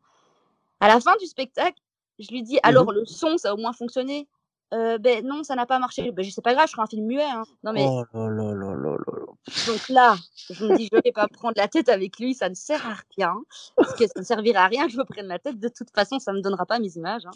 À 0.80 0.88
la 0.90 1.00
fin 1.00 1.16
du 1.20 1.26
spectacle, 1.28 1.78
je 2.20 2.30
lui 2.30 2.44
dis, 2.44 2.60
alors 2.64 2.92
le 2.92 3.06
son, 3.06 3.38
ça 3.38 3.52
a 3.52 3.54
au 3.54 3.58
moins 3.58 3.74
fonctionné? 3.74 4.28
Euh, 4.74 4.98
ben 4.98 5.26
non, 5.26 5.44
ça 5.44 5.56
n'a 5.56 5.66
pas 5.66 5.80
marché. 5.80 6.12
Ben, 6.12 6.24
je 6.24 6.30
sais 6.32 6.42
pas 6.42 6.54
grave, 6.54 6.68
je 6.68 6.72
ferai 6.72 6.84
un 6.84 6.88
film 6.88 7.06
muet. 7.06 7.24
hein. 7.24 7.44
Non 7.64 7.74
mais 7.74 7.86
Oh 7.90 8.04
là 8.14 8.30
là 8.30 8.54
là 8.54 8.74
là 8.76 8.92
là 8.92 8.96
là. 8.98 9.26
Donc 9.68 9.90
là, 9.90 10.16
je 10.50 10.66
me 10.66 10.78
dis, 10.78 10.88
je 10.92 11.00
vais 11.04 11.12
pas 11.12 11.28
prendre 11.28 11.56
la 11.58 11.68
tête 11.68 11.90
avec 11.90 12.20
lui, 12.20 12.34
ça 12.34 12.48
ne 12.48 12.54
sert 12.56 12.86
à 12.88 12.96
rien. 13.18 13.34
Parce 13.76 13.94
que 13.96 14.06
ça 14.08 14.14
ne 14.20 14.24
servira 14.24 14.62
à 14.64 14.68
rien 14.68 14.86
que 14.86 14.92
je 14.94 14.98
me 14.98 15.04
prenne 15.04 15.28
la 15.28 15.40
tête. 15.40 15.60
De 15.60 15.68
toute 15.68 15.90
façon, 15.94 16.20
ça 16.20 16.32
me 16.32 16.42
donnera 16.42 16.66
pas 16.66 16.80
mes 16.80 16.96
images. 16.96 17.26
hein. 17.26 17.32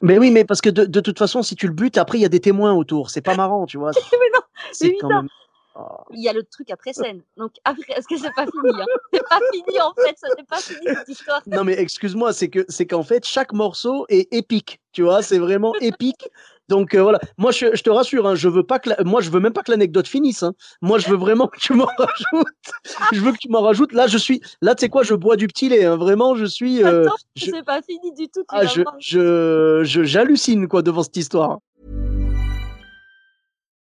Mais 0.00 0.18
oui, 0.18 0.30
mais 0.30 0.44
parce 0.44 0.60
que 0.60 0.70
de, 0.70 0.84
de 0.84 1.00
toute 1.00 1.18
façon, 1.18 1.42
si 1.42 1.54
tu 1.54 1.66
le 1.68 1.72
butes, 1.74 1.96
après, 1.98 2.18
il 2.18 2.22
y 2.22 2.24
a 2.24 2.28
des 2.30 2.40
témoins 2.40 2.72
autour. 2.72 3.10
C'est 3.10 3.20
pas 3.20 3.36
marrant, 3.36 3.66
tu 3.66 3.78
vois. 3.78 3.90
mais 4.12 4.30
non, 4.34 4.40
C'est 4.72 4.96
quand 5.00 5.08
même. 5.08 5.28
Oh. 5.76 5.82
Il 6.12 6.22
y 6.22 6.28
a 6.28 6.32
le 6.32 6.42
truc 6.42 6.70
après 6.70 6.92
scène. 6.92 7.22
Donc 7.36 7.52
après, 7.64 7.92
est-ce 7.96 8.08
que 8.08 8.16
c'est 8.16 8.32
pas 8.34 8.46
fini 8.46 8.80
hein? 8.80 8.86
C'est 9.12 9.28
pas 9.28 9.38
fini 9.52 9.80
en 9.80 9.92
fait, 9.94 10.16
ça 10.18 10.26
n'est 10.36 10.44
pas 10.44 10.56
fini 10.58 10.80
cette 10.84 11.08
histoire. 11.08 11.40
Non, 11.46 11.64
mais 11.64 11.74
excuse-moi, 11.78 12.32
c'est 12.32 12.48
que 12.48 12.64
c'est 12.68 12.86
qu'en 12.86 13.02
fait, 13.04 13.24
chaque 13.24 13.52
morceau 13.52 14.04
est 14.08 14.32
épique. 14.32 14.80
Tu 14.92 15.02
vois, 15.02 15.22
c'est 15.22 15.38
vraiment 15.38 15.72
épique. 15.80 16.28
Donc 16.68 16.94
euh, 16.94 17.02
voilà, 17.02 17.18
moi 17.36 17.50
je, 17.50 17.74
je 17.74 17.82
te 17.82 17.90
rassure, 17.90 18.28
hein, 18.28 18.36
je 18.36 18.48
veux 18.48 18.62
pas 18.62 18.78
que 18.78 18.90
la- 18.90 19.02
moi 19.02 19.20
je 19.20 19.28
veux 19.30 19.40
même 19.40 19.52
pas 19.52 19.62
que 19.64 19.72
l'anecdote 19.72 20.06
finisse. 20.06 20.44
hein. 20.44 20.52
Moi 20.82 20.98
je 21.00 21.08
veux 21.10 21.16
vraiment 21.16 21.48
que 21.48 21.58
tu 21.58 21.72
m'en 21.74 21.86
rajoutes. 21.98 22.46
Je 23.12 23.20
veux 23.20 23.32
que 23.32 23.38
tu 23.38 23.48
m'en 23.48 23.60
rajoutes. 23.60 23.92
Là 23.92 24.06
je 24.06 24.16
suis, 24.16 24.40
là 24.62 24.76
tu 24.76 24.82
sais 24.82 24.88
quoi, 24.88 25.02
je 25.02 25.14
bois 25.14 25.34
du 25.34 25.48
petit 25.48 25.68
lait. 25.68 25.84
hein. 25.84 25.96
Vraiment, 25.96 26.36
je 26.36 26.44
suis, 26.44 26.84
euh, 26.84 27.06
Attends, 27.06 27.16
je- 27.34 27.50
c'est 27.50 27.64
pas 27.64 27.82
fini 27.82 28.12
du 28.14 28.28
tout. 28.28 28.42
Tu 28.42 28.46
ah, 28.50 28.66
je, 28.66 28.82
je, 29.00 29.80
je- 29.84 30.04
j'hallucine 30.04 30.68
quoi 30.68 30.82
devant 30.82 31.02
cette 31.02 31.16
histoire. 31.16 31.58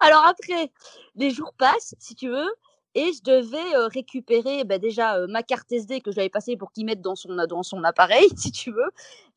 Alors 0.00 0.24
après, 0.26 0.70
les 1.14 1.30
jours 1.30 1.52
passent, 1.58 1.94
si 1.98 2.14
tu 2.14 2.28
veux, 2.28 2.54
et 2.94 3.12
je 3.12 3.22
devais 3.22 3.76
euh, 3.76 3.88
récupérer 3.88 4.64
bah, 4.64 4.78
déjà 4.78 5.16
euh, 5.16 5.26
ma 5.28 5.42
carte 5.42 5.70
SD 5.70 6.00
que 6.00 6.10
je 6.10 6.16
lui 6.16 6.22
avais 6.22 6.30
passée 6.30 6.56
pour 6.56 6.72
qu'il 6.72 6.86
mette 6.86 7.02
dans 7.02 7.14
son, 7.14 7.34
dans 7.34 7.62
son 7.62 7.84
appareil, 7.84 8.28
si 8.36 8.50
tu 8.52 8.72
veux, 8.72 8.90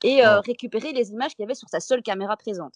et 0.04 0.26
euh, 0.26 0.36
Ouais. 0.36 0.42
récupérer 0.46 0.94
les 0.94 1.12
images 1.12 1.36
qu'il 1.36 1.44
y 1.44 1.46
avait 1.46 1.56
sur 1.56 1.70
sa 1.70 1.80
seule 1.80 2.02
caméra 2.02 2.38
présente. 2.38 2.74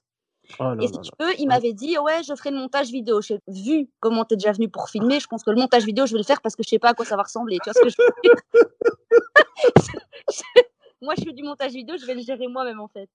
Oh 0.60 0.74
Et 0.80 0.88
si 0.88 1.00
tu 1.00 1.12
veux, 1.20 1.40
il 1.40 1.48
m'avait 1.48 1.72
dit 1.72 1.98
ouais, 1.98 2.22
je 2.24 2.36
ferai 2.36 2.52
le 2.52 2.58
montage 2.58 2.90
vidéo. 2.92 3.22
J'ai 3.22 3.40
vu 3.48 3.88
comment 4.02 4.26
tu 4.26 4.34
es 4.34 4.38
déjà 4.38 4.52
venu 4.52 4.68
pour 4.68 4.90
filmer. 4.90 5.22
Je 5.22 5.28
pense 5.28 5.42
que 5.44 5.52
le 5.52 5.56
montage 5.56 5.86
vidéo, 5.86 6.06
je 6.06 6.12
vais 6.14 6.18
le 6.18 6.26
faire 6.26 6.42
parce 6.42 6.56
que 6.58 6.64
je 6.64 6.70
sais 6.70 6.80
pas 6.80 6.90
à 6.90 6.94
quoi 6.94 7.06
ça 7.06 7.16
va 7.16 7.24
ressembler. 7.24 7.60
Tu 7.60 7.70
vois 7.70 7.74
ce 7.74 7.80
que 7.82 7.90
je 7.90 7.96
veux 7.98 8.14
dire? 8.22 8.36
Moi, 11.02 11.14
je 11.18 11.24
fais 11.24 11.34
du 11.34 11.44
montage 11.44 11.72
vidéo, 11.72 11.96
je 11.98 12.06
vais 12.06 12.16
le 12.16 12.22
gérer 12.22 12.48
moi-même 12.48 12.80
en 12.80 12.88
fait. 12.88 13.10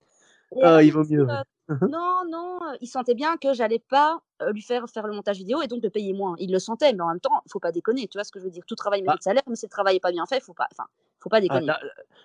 Ah, 0.62 0.83
il 0.83 0.93
vaut 0.93 1.05
mieux. 1.05 1.27
non, 1.83 2.23
non, 2.29 2.59
euh, 2.62 2.77
il 2.81 2.87
sentait 2.87 3.15
bien 3.15 3.37
que 3.37 3.53
j'allais 3.53 3.83
pas 3.91 4.21
euh, 4.41 4.53
lui 4.53 4.62
faire 4.62 4.89
faire 4.89 5.06
le 5.06 5.12
montage 5.12 5.37
vidéo 5.37 5.61
et 5.61 5.67
donc 5.67 5.83
le 5.83 5.91
payer 5.91 6.15
moins. 6.15 6.35
Il 6.38 6.50
le 6.50 6.59
sentait, 6.59 6.93
mais 6.95 7.02
en 7.02 7.09
même 7.09 7.21
temps, 7.21 7.43
faut 7.50 7.61
pas 7.61 7.73
déconner. 7.73 8.09
Tu 8.09 8.17
vois 8.17 8.25
ce 8.25 8.33
que 8.33 8.38
je 8.38 8.45
veux 8.45 8.50
dire? 8.50 8.64
Tout 8.67 8.75
travail 8.75 9.02
mérite 9.02 9.23
salaire, 9.23 9.43
mais 9.47 9.57
si 9.57 9.67
le 9.67 9.71
travail 9.71 9.97
est 9.97 10.00
pas 10.00 10.11
bien 10.12 10.25
fait, 10.25 10.40
faut 10.40 10.55
pas, 10.55 10.67
enfin, 10.73 10.88
faut 11.21 11.28
pas 11.28 11.37
Ah, 11.37 11.40
déconner. 11.40 11.67
là, 11.67 11.81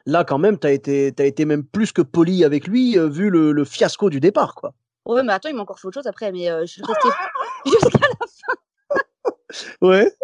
là, 0.05 0.23
quand 0.23 0.37
même, 0.37 0.57
t'as 0.57 0.71
été, 0.71 1.11
t'as 1.13 1.25
été 1.25 1.43
même 1.43 1.65
plus 1.65 1.91
que 1.91 2.01
poli 2.01 2.45
avec 2.45 2.67
lui, 2.67 2.97
euh, 2.97 3.09
vu 3.09 3.29
le, 3.29 3.51
le 3.51 3.65
fiasco 3.65 4.09
du 4.09 4.21
départ, 4.21 4.55
quoi. 4.55 4.73
Ouais, 5.05 5.21
mais 5.23 5.33
attends, 5.33 5.49
il 5.49 5.55
m'a 5.55 5.63
encore 5.63 5.79
fait 5.79 5.87
autre 5.89 5.95
chose 5.95 6.07
après, 6.07 6.31
mais 6.31 6.49
euh, 6.49 6.61
je 6.61 6.71
suis 6.73 6.81
restée 6.81 7.09
jusqu'à 7.65 7.99
Ouais. 9.81 10.15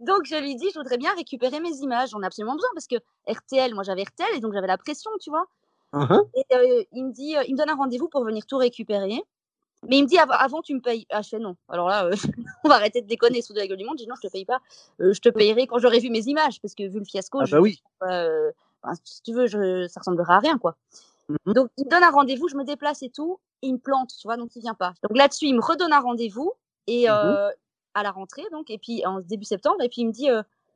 Donc 0.00 0.22
je 0.24 0.34
lui 0.34 0.56
dis, 0.56 0.68
je 0.74 0.78
voudrais 0.78 0.98
bien 0.98 1.14
récupérer 1.14 1.60
mes 1.60 1.70
images. 1.82 2.10
J'en 2.10 2.20
ai 2.22 2.26
absolument 2.26 2.54
besoin 2.54 2.70
parce 2.74 2.88
que 2.88 2.96
RTL, 3.28 3.72
moi 3.74 3.84
j'avais 3.84 4.02
RTL 4.02 4.28
et 4.34 4.40
donc 4.40 4.52
j'avais 4.52 4.66
la 4.66 4.76
pression, 4.78 5.10
tu 5.20 5.30
vois. 5.30 5.46
Uhum. 5.92 6.22
Et 6.34 6.44
euh, 6.54 6.84
il 6.92 7.04
me 7.06 7.12
dit, 7.12 7.36
euh, 7.36 7.42
il 7.48 7.54
me 7.54 7.58
donne 7.58 7.70
un 7.70 7.74
rendez-vous 7.76 8.08
pour 8.08 8.24
venir 8.24 8.46
tout 8.46 8.56
récupérer. 8.58 9.20
Mais 9.88 9.96
il 9.98 10.02
me 10.04 10.08
dit, 10.08 10.18
Av- 10.18 10.30
avant 10.30 10.60
tu 10.62 10.74
me 10.74 10.80
payes. 10.80 11.06
Ah, 11.10 11.22
je 11.22 11.30
fais 11.30 11.38
non. 11.38 11.56
Alors 11.68 11.88
là, 11.88 12.04
euh, 12.06 12.12
on 12.64 12.68
va 12.68 12.74
arrêter 12.76 13.00
de 13.00 13.06
déconner 13.08 13.40
sous 13.42 13.54
de 13.54 13.58
la 13.58 13.66
gueule 13.66 13.78
du 13.78 13.84
monde. 13.84 13.96
Je 13.98 14.04
dis 14.04 14.08
non, 14.08 14.14
je 14.22 14.26
te 14.28 14.32
paye 14.32 14.44
pas. 14.44 14.60
Euh, 15.00 15.12
je 15.12 15.20
te 15.20 15.28
payerai 15.30 15.66
quand 15.66 15.78
j'aurai 15.78 15.98
vu 16.00 16.10
mes 16.10 16.22
images 16.28 16.60
parce 16.60 16.74
que 16.74 16.82
vu 16.86 16.98
le 16.98 17.04
fiasco, 17.04 17.40
Ah 17.40 17.44
je- 17.46 17.56
bah 17.56 17.60
oui. 17.62 17.82
euh, 18.04 18.52
enfin, 18.82 18.94
si 19.04 19.22
tu 19.22 19.32
veux, 19.32 19.46
je, 19.46 19.86
ça 19.88 20.00
ressemblera 20.00 20.36
à 20.36 20.38
rien 20.40 20.58
quoi. 20.58 20.76
Mhm. 21.28 21.54
Donc 21.54 21.70
il 21.78 21.86
me 21.86 21.90
donne 21.90 22.04
un 22.04 22.10
rendez-vous, 22.10 22.48
je 22.48 22.56
me 22.56 22.64
déplace 22.64 23.02
et 23.02 23.08
tout. 23.10 23.40
Il 23.62 23.72
me 23.74 23.78
plante, 23.78 24.10
tu 24.20 24.28
vois, 24.28 24.36
donc 24.36 24.54
il 24.54 24.60
vient 24.60 24.74
pas. 24.74 24.92
Donc 25.02 25.16
là-dessus, 25.16 25.46
il 25.46 25.54
me 25.56 25.62
redonne 25.62 25.92
un 25.92 26.00
rendez-vous 26.00 26.52
et 26.86 27.08
Mhm. 27.08 27.14
euh, 27.14 27.50
à 27.94 28.02
la 28.02 28.10
rentrée, 28.10 28.44
donc, 28.52 28.70
et 28.70 28.78
puis 28.78 29.04
en 29.06 29.20
début 29.20 29.44
septembre, 29.44 29.82
et 29.82 29.88
puis 29.88 30.02
il 30.02 30.06
me 30.06 30.12
dit, 30.12 30.28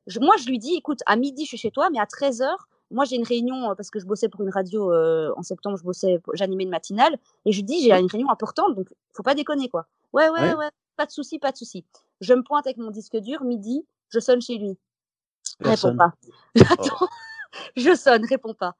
je- 0.06 0.20
moi 0.20 0.36
je 0.38 0.46
lui 0.46 0.58
dis, 0.58 0.74
écoute, 0.74 1.00
à 1.06 1.16
midi 1.16 1.42
je 1.44 1.48
suis 1.48 1.58
chez 1.58 1.70
toi, 1.70 1.88
mais 1.90 1.98
à 2.00 2.06
13h, 2.06 2.56
moi 2.94 3.04
j'ai 3.04 3.16
une 3.16 3.24
réunion 3.24 3.70
euh, 3.70 3.74
parce 3.74 3.90
que 3.90 3.98
je 4.00 4.06
bossais 4.06 4.28
pour 4.28 4.40
une 4.42 4.50
radio 4.50 4.92
euh, 4.92 5.32
en 5.36 5.42
septembre, 5.42 5.76
je 5.76 5.82
bossais, 5.84 6.20
j'animais 6.32 6.64
une 6.64 6.70
matinale, 6.70 7.16
et 7.44 7.52
je 7.52 7.58
lui 7.58 7.64
dis, 7.64 7.82
j'ai 7.82 7.92
une 7.92 8.06
réunion 8.06 8.30
importante, 8.30 8.74
donc 8.74 8.88
faut 9.12 9.22
pas 9.22 9.34
déconner 9.34 9.68
quoi. 9.68 9.86
Ouais, 10.12 10.28
ouais, 10.30 10.40
Ouais. 10.40 10.54
ouais, 10.54 10.70
pas 10.96 11.06
de 11.06 11.10
souci, 11.10 11.38
pas 11.38 11.52
de 11.52 11.56
souci. 11.56 11.84
Je 12.20 12.32
me 12.34 12.42
pointe 12.42 12.66
avec 12.66 12.76
mon 12.78 12.90
disque 12.90 13.16
dur, 13.18 13.42
midi, 13.44 13.84
je 14.08 14.20
sonne 14.20 14.40
chez 14.40 14.56
lui. 14.58 14.78
Réponds 15.60 15.96
pas. 15.96 16.12
J'attends. 16.54 17.08
Je 17.76 17.94
sonne, 17.94 18.24
réponds 18.26 18.54
pas. 18.54 18.76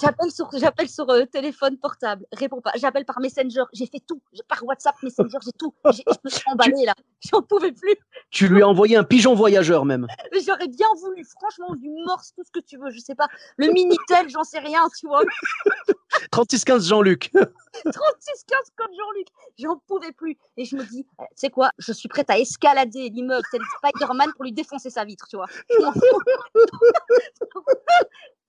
J'appelle 0.00 0.30
sur, 0.30 0.48
j'appelle 0.54 0.88
sur 0.88 1.08
euh, 1.10 1.26
téléphone 1.26 1.76
portable, 1.76 2.24
réponds 2.32 2.62
pas. 2.62 2.72
J'appelle 2.76 3.04
par 3.04 3.20
Messenger, 3.20 3.64
j'ai 3.72 3.86
fait 3.86 4.00
tout. 4.00 4.20
Par 4.48 4.64
WhatsApp, 4.64 4.94
Messenger, 5.02 5.38
j'ai 5.44 5.52
tout. 5.52 5.74
Je 5.84 6.00
me 6.24 6.30
suis 6.30 6.42
emballée 6.46 6.86
là. 6.86 6.94
J'en 7.30 7.42
pouvais 7.42 7.72
plus. 7.72 7.94
Tu 8.30 8.48
lui 8.48 8.62
as 8.62 8.68
envoyé 8.68 8.96
un 8.96 9.04
pigeon 9.04 9.34
voyageur 9.34 9.84
même. 9.84 10.06
J'aurais 10.32 10.68
bien 10.68 10.86
voulu, 11.00 11.24
franchement, 11.24 11.74
du 11.74 11.90
morse, 12.06 12.32
tout 12.34 12.42
ce 12.44 12.50
que 12.50 12.64
tu 12.64 12.78
veux, 12.78 12.90
je 12.90 13.00
sais 13.00 13.14
pas. 13.14 13.28
Le 13.56 13.68
Minitel, 13.68 14.28
j'en 14.28 14.44
sais 14.44 14.60
rien, 14.60 14.86
tu 14.98 15.06
vois. 15.06 15.22
3615 16.30 16.88
Jean-Luc. 16.88 17.30
36, 17.34 18.44
15 18.46 18.58
comme 18.76 18.90
Jean-Luc. 18.96 19.26
J'en 19.58 19.76
pouvais 19.86 20.12
plus. 20.12 20.38
Et 20.56 20.64
je 20.64 20.76
me 20.76 20.84
dis, 20.84 21.06
euh, 21.20 21.24
tu 21.30 21.36
sais 21.36 21.50
quoi, 21.50 21.70
je 21.78 21.92
suis 21.92 22.08
prête 22.08 22.30
à 22.30 22.38
escalader 22.38 23.10
l'immeuble 23.10 23.44
tel 23.50 23.60
Spider-Man 23.78 24.32
pour 24.34 24.44
lui 24.44 24.52
défoncer 24.52 24.90
sa 24.90 25.04
vitre, 25.04 25.26
tu 25.28 25.36
vois. 25.36 25.46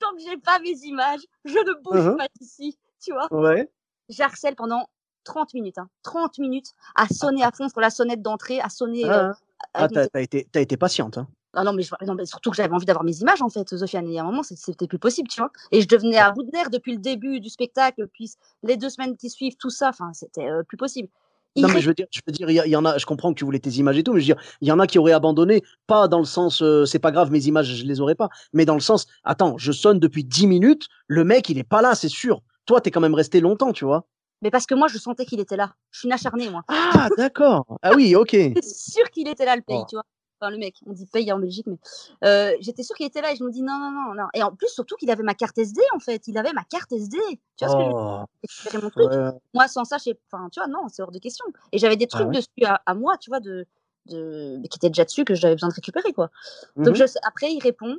Tant 0.10 0.16
que 0.16 0.22
j'ai 0.24 0.38
pas 0.38 0.60
mes 0.60 0.78
images, 0.86 1.22
je 1.46 1.58
ne 1.58 1.82
bouge 1.84 2.10
Mhm. 2.12 2.18
pas 2.18 2.28
d'ici, 2.40 2.78
tu 3.04 3.12
vois. 3.14 3.28
Ouais. 3.34 3.70
J'harcèle 4.10 4.56
pendant 4.56 4.88
30 5.24 5.54
minutes, 5.54 5.78
hein. 5.78 5.90
30 6.04 6.38
minutes 6.40 6.72
à 6.96 7.08
sonner 7.08 7.44
à 7.44 7.52
fond 7.52 7.68
sur 7.68 7.82
la 7.82 7.90
sonnette 7.90 8.22
d'entrée, 8.22 8.60
à 8.62 8.70
sonner. 8.70 9.04
euh, 9.06 9.32
Ah, 9.32 9.34
ah, 9.74 9.84
avec 9.84 9.98
mon 9.98 10.08
t'as 10.52 10.62
été, 10.62 10.78
patiente. 10.78 11.18
Hein. 11.18 11.28
ah 11.54 11.64
non 11.64 11.74
mais, 11.74 11.82
je- 11.84 11.94
non, 12.06 12.14
mais 12.14 12.26
surtout 12.26 12.52
que 12.52 12.56
j'avais 12.56 12.74
envie 12.74 12.86
d'avoir 12.86 13.04
mes 13.04 13.18
images 13.20 13.42
en 13.42 13.50
fait, 13.50 13.68
Sofiane. 13.76 14.08
Et 14.08 14.20
à 14.20 14.22
un 14.22 14.26
moment, 14.26 14.44
c'était 14.44 14.88
plus 14.88 15.00
possible, 15.00 15.28
tu 15.28 15.42
vois. 15.42 15.52
Et 15.72 15.82
je 15.82 15.88
devenais 15.88 16.18
à 16.18 16.32
bout 16.32 16.44
de 16.44 16.52
nerfs 16.52 16.70
depuis 16.70 16.94
le 16.94 17.00
début 17.00 17.40
du 17.42 17.50
spectacle, 17.50 18.08
puis 18.08 18.32
les 18.64 18.78
deux 18.78 18.90
semaines 18.90 19.18
qui 19.18 19.30
suivent, 19.30 19.58
tout 19.58 19.70
ça. 19.72 19.90
Enfin, 19.90 20.14
c'était 20.14 20.48
euh, 20.48 20.64
plus 20.64 20.78
possible. 20.78 21.10
Non, 21.58 21.68
mais 21.74 21.82
je 21.82 21.88
veux 21.88 21.94
dire, 21.94 22.06
je 22.12 22.22
veux 22.26 22.32
dire, 22.34 22.50
il 22.50 22.72
y, 22.72 22.76
en 22.76 22.86
a. 22.86 22.98
Je 22.98 23.06
comprends 23.06 23.34
que 23.34 23.40
tu 23.40 23.46
voulais 23.46 23.60
tes 23.60 23.72
images 23.72 23.98
et 23.98 24.04
tout, 24.04 24.14
mais 24.14 24.22
je 24.22 24.28
veux 24.28 24.36
dire, 24.36 24.44
il 24.62 24.68
y 24.68 24.72
en 24.72 24.80
a 24.80 24.88
qui 24.88 25.00
auraient 25.00 25.12
abandonné, 25.14 25.64
pas 25.88 26.08
dans 26.08 26.20
le 26.20 26.26
sens, 26.26 26.62
euh, 26.62 26.86
c'est 26.86 27.00
pas 27.00 27.12
grave, 27.12 27.32
mes 27.32 27.46
images, 27.48 27.68
je 27.68 27.86
les 27.86 28.00
aurais 28.00 28.16
pas, 28.16 28.30
mais 28.54 28.66
dans 28.66 28.74
le 28.76 28.80
sens, 28.80 29.08
attends, 29.24 29.58
je 29.58 29.72
sonne 29.72 30.00
depuis 30.00 30.24
10 30.24 30.48
minutes, 30.48 30.88
le 31.08 31.24
mec, 31.24 31.50
il 31.50 31.58
est 31.58 31.64
pas 31.64 31.82
là, 31.82 31.96
c'est 31.96 32.10
sûr. 32.10 32.42
Toi, 32.66 32.82
t'es 32.82 32.92
quand 32.92 33.02
même 33.02 33.16
resté 33.16 33.40
longtemps, 33.40 33.72
tu 33.74 33.86
vois. 33.86 34.06
Mais 34.42 34.52
parce 34.52 34.66
que 34.68 34.76
moi, 34.76 34.88
je 34.88 34.98
sentais 35.00 35.26
qu'il 35.26 35.40
était 35.40 35.58
là. 35.58 35.74
Je 35.90 36.00
suis 36.00 36.08
une 36.08 36.14
acharnée, 36.14 36.50
moi. 36.50 36.62
Ah, 36.68 37.08
d'accord. 37.18 37.66
Ah 37.82 37.92
oui, 37.96 38.16
ok. 38.16 38.36
Sûre 38.64 39.10
qu'il 39.12 39.28
était 39.28 39.46
là, 39.46 39.56
le 39.56 39.64
pays, 39.64 39.78
Oh. 39.80 39.86
tu 39.90 39.96
vois. 39.96 40.04
Enfin, 40.40 40.52
le 40.52 40.58
mec, 40.58 40.76
on 40.86 40.94
dit 40.94 41.06
pays 41.08 41.32
en 41.32 41.40
Belgique, 41.40 41.66
mais 41.68 41.78
euh, 42.24 42.56
j'étais 42.60 42.84
sûre 42.84 42.96
qu'il 42.96 43.06
était 43.08 43.22
là 43.22 43.32
et 43.32 43.36
je 43.36 43.44
me 43.44 43.52
dis 43.52 43.64
non, 43.64 43.78
non, 43.80 43.92
non, 43.92 44.14
non. 44.14 44.28
Et 44.34 44.44
en 44.44 44.52
plus, 44.56 44.68
surtout 44.70 44.96
qu'il 44.96 45.10
avait 45.10 45.24
ma 45.24 45.34
carte 45.34 45.58
SD, 45.58 45.82
en 45.96 46.00
fait. 46.00 46.28
Il 46.28 46.38
avait 46.38 46.54
ma 46.54 46.64
carte 46.64 46.92
SD. 46.92 47.18
Tu 47.18 47.66
vois 47.66 47.70
ce 47.70 47.76
que 47.76 47.84
je 47.84 47.88
veux 47.88 47.94
dire? 47.94 48.26
Oh, 48.74 48.82
mon 48.84 48.90
truc. 48.90 49.12
ouais. 49.12 49.32
Moi, 49.54 49.68
sans 49.68 49.84
ça, 49.84 49.98
je 49.98 50.12
enfin, 50.32 50.50
tu 50.52 50.60
vois, 50.60 50.68
non, 50.68 50.88
c'est 50.90 51.02
hors 51.02 51.12
de 51.12 51.20
question. 51.20 51.46
Et 51.72 51.78
j'avais 51.80 51.96
des 51.96 52.08
Ah 52.14 52.18
trucs 52.18 52.28
ouais. 52.28 52.36
dessus 52.36 52.66
à, 52.66 52.82
à 52.86 52.94
moi, 52.94 53.18
tu 53.18 53.30
vois, 53.32 53.40
de, 53.40 53.66
de, 54.06 54.62
qui 54.70 54.78
étaient 54.78 54.90
déjà 54.90 55.06
dessus, 55.06 55.26
que 55.26 55.34
j'avais 55.34 55.56
besoin 55.56 55.70
de 55.70 55.74
récupérer, 55.74 56.14
quoi. 56.14 56.30
Donc, 56.78 56.96
Mhm. 56.96 56.96
je, 56.96 57.04
après, 57.24 57.52
il 57.52 57.60
répond 57.60 57.96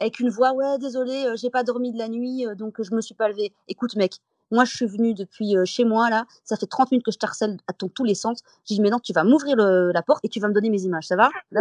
avec 0.00 0.20
une 0.20 0.30
voix, 0.30 0.52
ouais, 0.52 0.78
désolé, 0.78 1.26
euh, 1.26 1.36
j'ai 1.36 1.50
pas 1.50 1.62
dormi 1.64 1.92
de 1.92 1.98
la 1.98 2.08
nuit, 2.08 2.46
euh, 2.46 2.54
donc 2.54 2.82
je 2.82 2.94
me 2.94 3.00
suis 3.00 3.14
pas 3.14 3.28
levé. 3.28 3.52
Écoute, 3.68 3.96
mec, 3.96 4.14
moi, 4.50 4.64
je 4.64 4.74
suis 4.76 4.86
venue 4.86 5.14
depuis 5.14 5.56
euh, 5.56 5.64
chez 5.64 5.84
moi, 5.84 6.10
là, 6.10 6.26
ça 6.44 6.56
fait 6.56 6.66
30 6.66 6.90
minutes 6.90 7.04
que 7.04 7.12
je 7.12 7.18
t'harcèle 7.18 7.58
à 7.66 7.72
ton, 7.72 7.88
tous 7.88 8.04
les 8.04 8.14
sens. 8.14 8.40
J'ai 8.64 8.74
dit, 8.76 8.80
mais 8.80 8.90
non, 8.90 8.98
tu 8.98 9.12
vas 9.12 9.24
m'ouvrir 9.24 9.56
la 9.56 10.02
porte 10.02 10.24
et 10.24 10.28
tu 10.28 10.40
vas 10.40 10.48
me 10.48 10.54
donner 10.54 10.70
mes 10.70 10.82
images, 10.82 11.06
ça 11.06 11.16
va? 11.16 11.30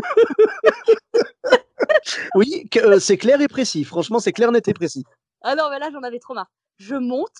Oui, 2.35 2.69
euh, 2.77 2.99
c'est 2.99 3.17
clair 3.17 3.41
et 3.41 3.47
précis. 3.47 3.83
Franchement, 3.83 4.19
c'est 4.19 4.31
clair, 4.31 4.51
net 4.51 4.67
et 4.67 4.73
précis. 4.73 5.03
Ah 5.41 5.55
non, 5.55 5.69
mais 5.69 5.79
là, 5.79 5.89
j'en 5.91 6.01
avais 6.03 6.19
trop 6.19 6.33
marre. 6.33 6.49
Je 6.77 6.95
monte, 6.95 7.39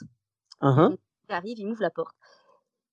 Uhum. 0.62 0.98
il 1.30 1.34
arrive, 1.36 1.60
il 1.60 1.68
m'ouvre 1.68 1.82
la 1.82 1.90
porte. 1.90 2.16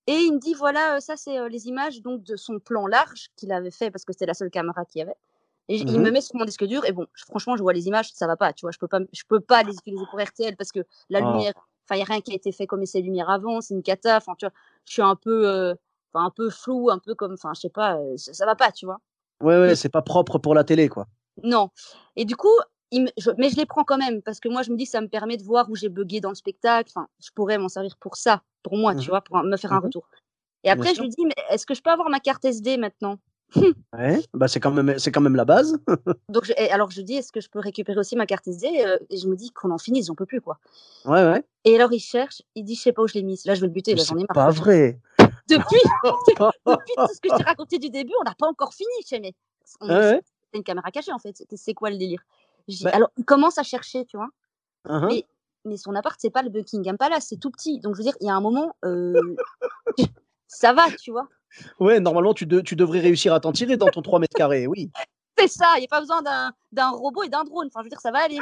Et 0.06 0.12
il 0.12 0.32
me 0.34 0.38
dit, 0.38 0.54
voilà, 0.54 0.96
euh, 0.96 1.00
ça, 1.00 1.16
c'est 1.16 1.49
les 1.49 1.66
images 1.66 2.00
donc 2.02 2.23
de 2.23 2.37
son 2.37 2.58
plan 2.58 2.87
large 2.87 3.28
qu'il 3.37 3.52
avait 3.52 3.70
fait 3.70 3.90
parce 3.90 4.04
que 4.04 4.12
c'était 4.12 4.26
la 4.26 4.34
seule 4.34 4.50
caméra 4.50 4.84
qu'il 4.84 4.99
y 5.00 5.02
avait. 5.02 5.16
Et 5.68 5.78
il 5.78 5.99
me 5.99 6.06
Mhm. 6.06 6.12
met 6.12 6.20
sur 6.20 6.37
mon 6.37 6.44
disque 6.44 6.64
dur 6.64 6.84
et 6.84 6.92
bon, 6.92 7.06
franchement, 7.26 7.56
je 7.56 7.62
vois 7.62 7.73
les 7.73 7.87
images, 7.87 8.11
ça 8.12 8.26
va 8.26 8.37
pas, 8.37 8.52
tu 8.52 8.66
vois, 8.66 8.70
je 8.70 8.78
peux 8.78 8.87
pas, 8.88 9.00
je 9.14 9.23
peux 9.26 9.40
pas 9.40 9.62
les 9.62 9.73
utiliser 9.73 10.04
pour 10.11 10.20
RTL 10.20 10.56
parce 10.56 10.73
que 10.73 10.80
la 11.08 11.20
Oh. 11.23 11.32
lumière, 11.32 11.54
enfin, 11.84 11.96
il 11.96 11.98
y 12.00 12.02
a 12.02 12.06
rien 12.06 12.20
qui 12.20 12.32
a 12.32 12.34
été 12.34 12.52
fait 12.52 12.66
comme 12.66 12.82
essai 12.82 13.00
lumière 13.00 13.30
avant, 13.30 13.60
c'est 13.60 13.74
une 13.74 13.82
cata, 13.82 14.16
enfin, 14.16 14.34
tu 14.38 14.46
vois, 14.46 14.52
je 14.86 14.92
suis 14.92 15.02
un 15.02 15.16
peu, 15.16 15.48
euh, 15.48 15.74
un 16.14 16.30
peu 16.30 16.50
flou, 16.50 16.90
un 16.90 16.98
peu 16.98 17.14
comme, 17.14 17.32
enfin, 17.34 17.52
je 17.54 17.60
sais 17.62 17.68
pas, 17.70 17.96
euh, 17.98 18.16
ça, 18.16 18.32
ça 18.34 18.46
va 18.46 18.54
pas, 18.54 18.72
tu 18.72 18.86
vois. 18.86 18.98
Ouais, 19.42 19.58
ouais, 19.58 19.74
c'est 19.76 19.88
pas 19.88 20.02
propre 20.02 20.38
pour 20.38 20.54
la 20.54 20.64
télé, 20.64 20.88
quoi. 20.88 21.06
Non. 21.42 21.70
Et 22.16 22.24
du 22.24 22.36
coup, 22.36 22.52
il 22.90 23.02
me- 23.04 23.10
je- 23.18 23.30
mais 23.38 23.48
je 23.50 23.56
les 23.56 23.66
prends 23.66 23.84
quand 23.84 23.98
même 23.98 24.22
parce 24.22 24.38
que 24.40 24.48
moi, 24.48 24.62
je 24.62 24.70
me 24.70 24.76
dis, 24.76 24.86
ça 24.86 25.00
me 25.00 25.08
permet 25.08 25.36
de 25.36 25.42
voir 25.42 25.68
où 25.70 25.74
j'ai 25.74 25.88
bugué 25.88 26.20
dans 26.20 26.28
le 26.28 26.34
spectacle. 26.36 26.90
Enfin, 26.94 27.08
je 27.20 27.30
pourrais 27.34 27.58
m'en 27.58 27.68
servir 27.68 27.96
pour 27.98 28.16
ça, 28.16 28.42
pour 28.62 28.76
moi, 28.76 28.94
tu 28.94 29.00
Mhm. 29.02 29.08
vois, 29.10 29.20
pour 29.22 29.42
me 29.42 29.56
faire 29.56 29.72
un 29.72 29.76
Mhm. 29.78 29.84
retour. 29.84 30.08
Et 30.64 30.68
Bien 30.68 30.74
après, 30.74 30.90
je 30.90 30.94
sûr. 30.94 31.02
lui 31.04 31.10
dis, 31.10 31.26
mais 31.26 31.34
est-ce 31.50 31.66
que 31.66 31.74
je 31.74 31.82
peux 31.82 31.90
avoir 31.90 32.08
ma 32.10 32.20
carte 32.20 32.44
SD 32.44 32.76
maintenant? 32.78 33.18
Ouais, 33.96 34.20
bah 34.32 34.48
c'est 34.48 34.58
quand 34.60 34.72
même, 34.72 34.98
c'est 34.98 35.12
quand 35.12 35.20
même 35.20 35.36
la 35.36 35.44
base. 35.44 35.78
Donc, 36.28 36.44
je- 36.44 36.72
alors, 36.72 36.90
je 36.90 37.00
dis, 37.02 37.14
est-ce 37.16 37.30
que 37.30 37.40
je 37.40 37.48
peux 37.48 37.60
récupérer 37.60 37.98
aussi 37.98 38.16
ma 38.16 38.26
carte 38.26 38.48
SD 38.48 38.66
Euh, 38.84 38.98
Et 39.10 39.16
je 39.16 39.28
me 39.28 39.36
dis 39.36 39.50
qu'on 39.50 39.70
en 39.70 39.78
finisse, 39.78 40.06
j'en 40.06 40.14
peux 40.16 40.26
plus, 40.26 40.40
quoi. 40.40 40.58
Ouais, 41.04 41.22
ouais. 41.24 41.44
Et 41.64 41.76
alors, 41.76 41.92
il 41.92 42.00
cherche, 42.00 42.42
il 42.56 42.64
dit, 42.64 42.74
je 42.74 42.80
sais 42.82 42.92
pas 42.92 43.02
où 43.02 43.06
je 43.08 43.14
l'ai 43.14 43.22
mise. 43.22 43.44
Là, 43.46 43.54
je 43.54 43.60
vais 43.60 43.68
le 43.68 43.72
buter, 43.72 43.94
là, 43.94 44.02
j'en 44.04 44.16
ai 44.16 44.20
marre. 44.20 44.34
pas 44.34 44.50
vrai. 44.50 44.98
Depuis, 45.48 45.80
depuis 46.66 46.94
tout 46.96 47.14
ce 47.14 47.20
que 47.20 47.28
je 47.30 47.36
t'ai 47.36 47.42
raconté 47.44 47.78
du 47.78 47.90
début, 47.90 48.14
on 48.20 48.24
n'a 48.24 48.34
pas 48.34 48.46
encore 48.48 48.72
fini, 48.72 48.90
chez 49.06 49.20
mais 49.20 49.34
Ouais. 49.82 50.20
C'est 50.52 50.58
une 50.58 50.64
caméra 50.64 50.90
cachée, 50.90 51.12
en 51.12 51.18
fait. 51.18 51.42
C'est- 51.54 51.74
quoi 51.74 51.90
le 51.90 51.96
délire? 51.98 52.20
Bah- 52.82 52.90
Alors, 52.94 53.10
il 53.18 53.24
commence 53.24 53.58
à 53.58 53.62
chercher, 53.62 54.04
tu 54.06 54.16
vois. 54.16 54.28
Uhum. 54.88 55.06
Mais- 55.08 55.26
mais 55.66 55.76
son 55.76 55.94
appart, 55.94 56.18
c'est 56.20 56.30
pas 56.30 56.42
le 56.42 56.48
Buckingham 56.50 56.96
Palace, 56.96 57.26
c'est 57.28 57.36
tout 57.38 57.50
petit. 57.50 57.78
Donc, 57.80 57.94
je 57.94 57.98
veux 57.98 58.04
dire, 58.04 58.16
il 58.20 58.26
y 58.26 58.30
a 58.30 58.34
un 58.34 58.40
moment, 58.40 58.74
euh, 58.84 59.14
ça 60.48 60.72
va, 60.72 60.84
tu 60.98 61.10
vois. 61.10 61.28
Ouais, 61.80 62.00
normalement, 62.00 62.34
tu, 62.34 62.46
de- 62.46 62.61
tu 62.61 62.76
devrais 62.76 63.00
réussir 63.00 63.32
à 63.34 63.40
t'en 63.40 63.52
tirer 63.52 63.76
dans 63.76 63.88
ton 63.88 64.02
3 64.02 64.18
mètres 64.18 64.37
carrés, 64.37 64.66
oui. 64.66 64.90
C'est 65.37 65.49
ça, 65.49 65.73
il 65.76 65.80
n'y 65.80 65.87
a 65.87 65.88
pas 65.88 66.00
besoin 66.00 66.23
d'un 66.73 66.90
robot 66.90 67.25
et 67.25 67.28
d'un 67.28 67.42
drone. 67.44 67.66
Enfin, 67.66 67.80
je 67.80 67.84
veux 67.84 67.90
dire, 67.90 68.00
ça 68.00 68.12
va 68.12 68.20
aller. 68.20 68.38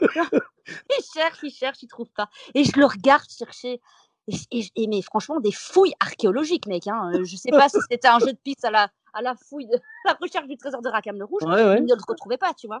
il 0.20 1.04
cherche, 1.14 1.38
il 1.42 1.50
cherche, 1.50 1.82
il 1.82 1.88
trouve 1.88 2.10
pas. 2.14 2.28
Et 2.54 2.64
je 2.64 2.72
le 2.78 2.84
regarde 2.86 3.28
chercher. 3.30 3.80
Et, 4.26 4.34
et- 4.50 4.66
et- 4.76 4.86
mais 4.88 5.00
franchement, 5.00 5.40
des 5.40 5.52
fouilles 5.52 5.94
archéologiques, 6.00 6.66
mec. 6.66 6.86
Hein. 6.86 7.10
Euh, 7.14 7.24
Je 7.24 7.36
sais 7.36 7.50
pas 7.50 7.68
si 7.70 7.78
c'était 7.90 8.08
un 8.08 8.18
jeu 8.18 8.32
de 8.32 8.38
piste 8.44 8.64
à 8.64 8.70
la, 8.70 8.90
à 9.14 9.22
la 9.22 9.34
fouille, 9.34 9.66
de, 9.66 9.78
la 10.04 10.16
recherche 10.20 10.46
du 10.46 10.56
trésor 10.58 10.82
de 10.82 10.88
Rakam 10.90 11.18
le 11.18 11.24
Rouge. 11.24 11.42
Ouais, 11.44 11.64
ouais. 11.64 11.78
Il 11.78 11.84
ne 11.84 11.94
le 11.94 12.00
retrouvait 12.06 12.36
pas, 12.36 12.52
tu 12.52 12.66
vois. 12.66 12.80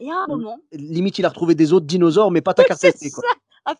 Et 0.00 0.10
à 0.10 0.14
un 0.16 0.26
Mm. 0.26 0.30
moment, 0.30 0.58
Limite, 0.72 1.18
il 1.18 1.24
a 1.24 1.30
retrouvé 1.30 1.54
des 1.54 1.72
autres 1.72 1.86
dinosaures, 1.86 2.30
mais 2.30 2.42
pas 2.42 2.52
ta 2.54 2.64
carte 2.76 2.80
quoi. 2.80 2.90
ça. 3.22 3.22
À. 3.64 3.74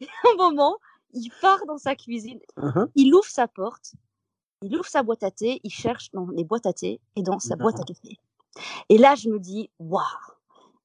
Et 0.00 0.06
à 0.06 0.30
un 0.32 0.36
moment, 0.36 0.76
il 1.12 1.30
part 1.40 1.64
dans 1.66 1.78
sa 1.78 1.94
cuisine 1.94 2.40
Uhum. 2.56 2.88
il 2.96 3.14
ouvre 3.14 3.24
sa 3.28 3.46
porte, 3.46 3.92
il 4.62 4.74
ouvre 4.76 4.86
sa 4.86 5.02
boîte 5.02 5.22
à 5.22 5.30
thé, 5.30 5.60
il 5.64 5.70
cherche 5.70 6.10
dans 6.12 6.26
les 6.32 6.44
boîtes 6.44 6.66
à 6.66 6.72
thé 6.72 7.00
et 7.16 7.22
dans 7.22 7.38
sa 7.38 7.56
boîte 7.56 7.80
à 7.80 7.84
café. 7.84 8.18
Et 8.88 8.98
là, 8.98 9.14
je 9.14 9.28
me 9.28 9.38
dis, 9.38 9.70
waouh! 9.78 10.02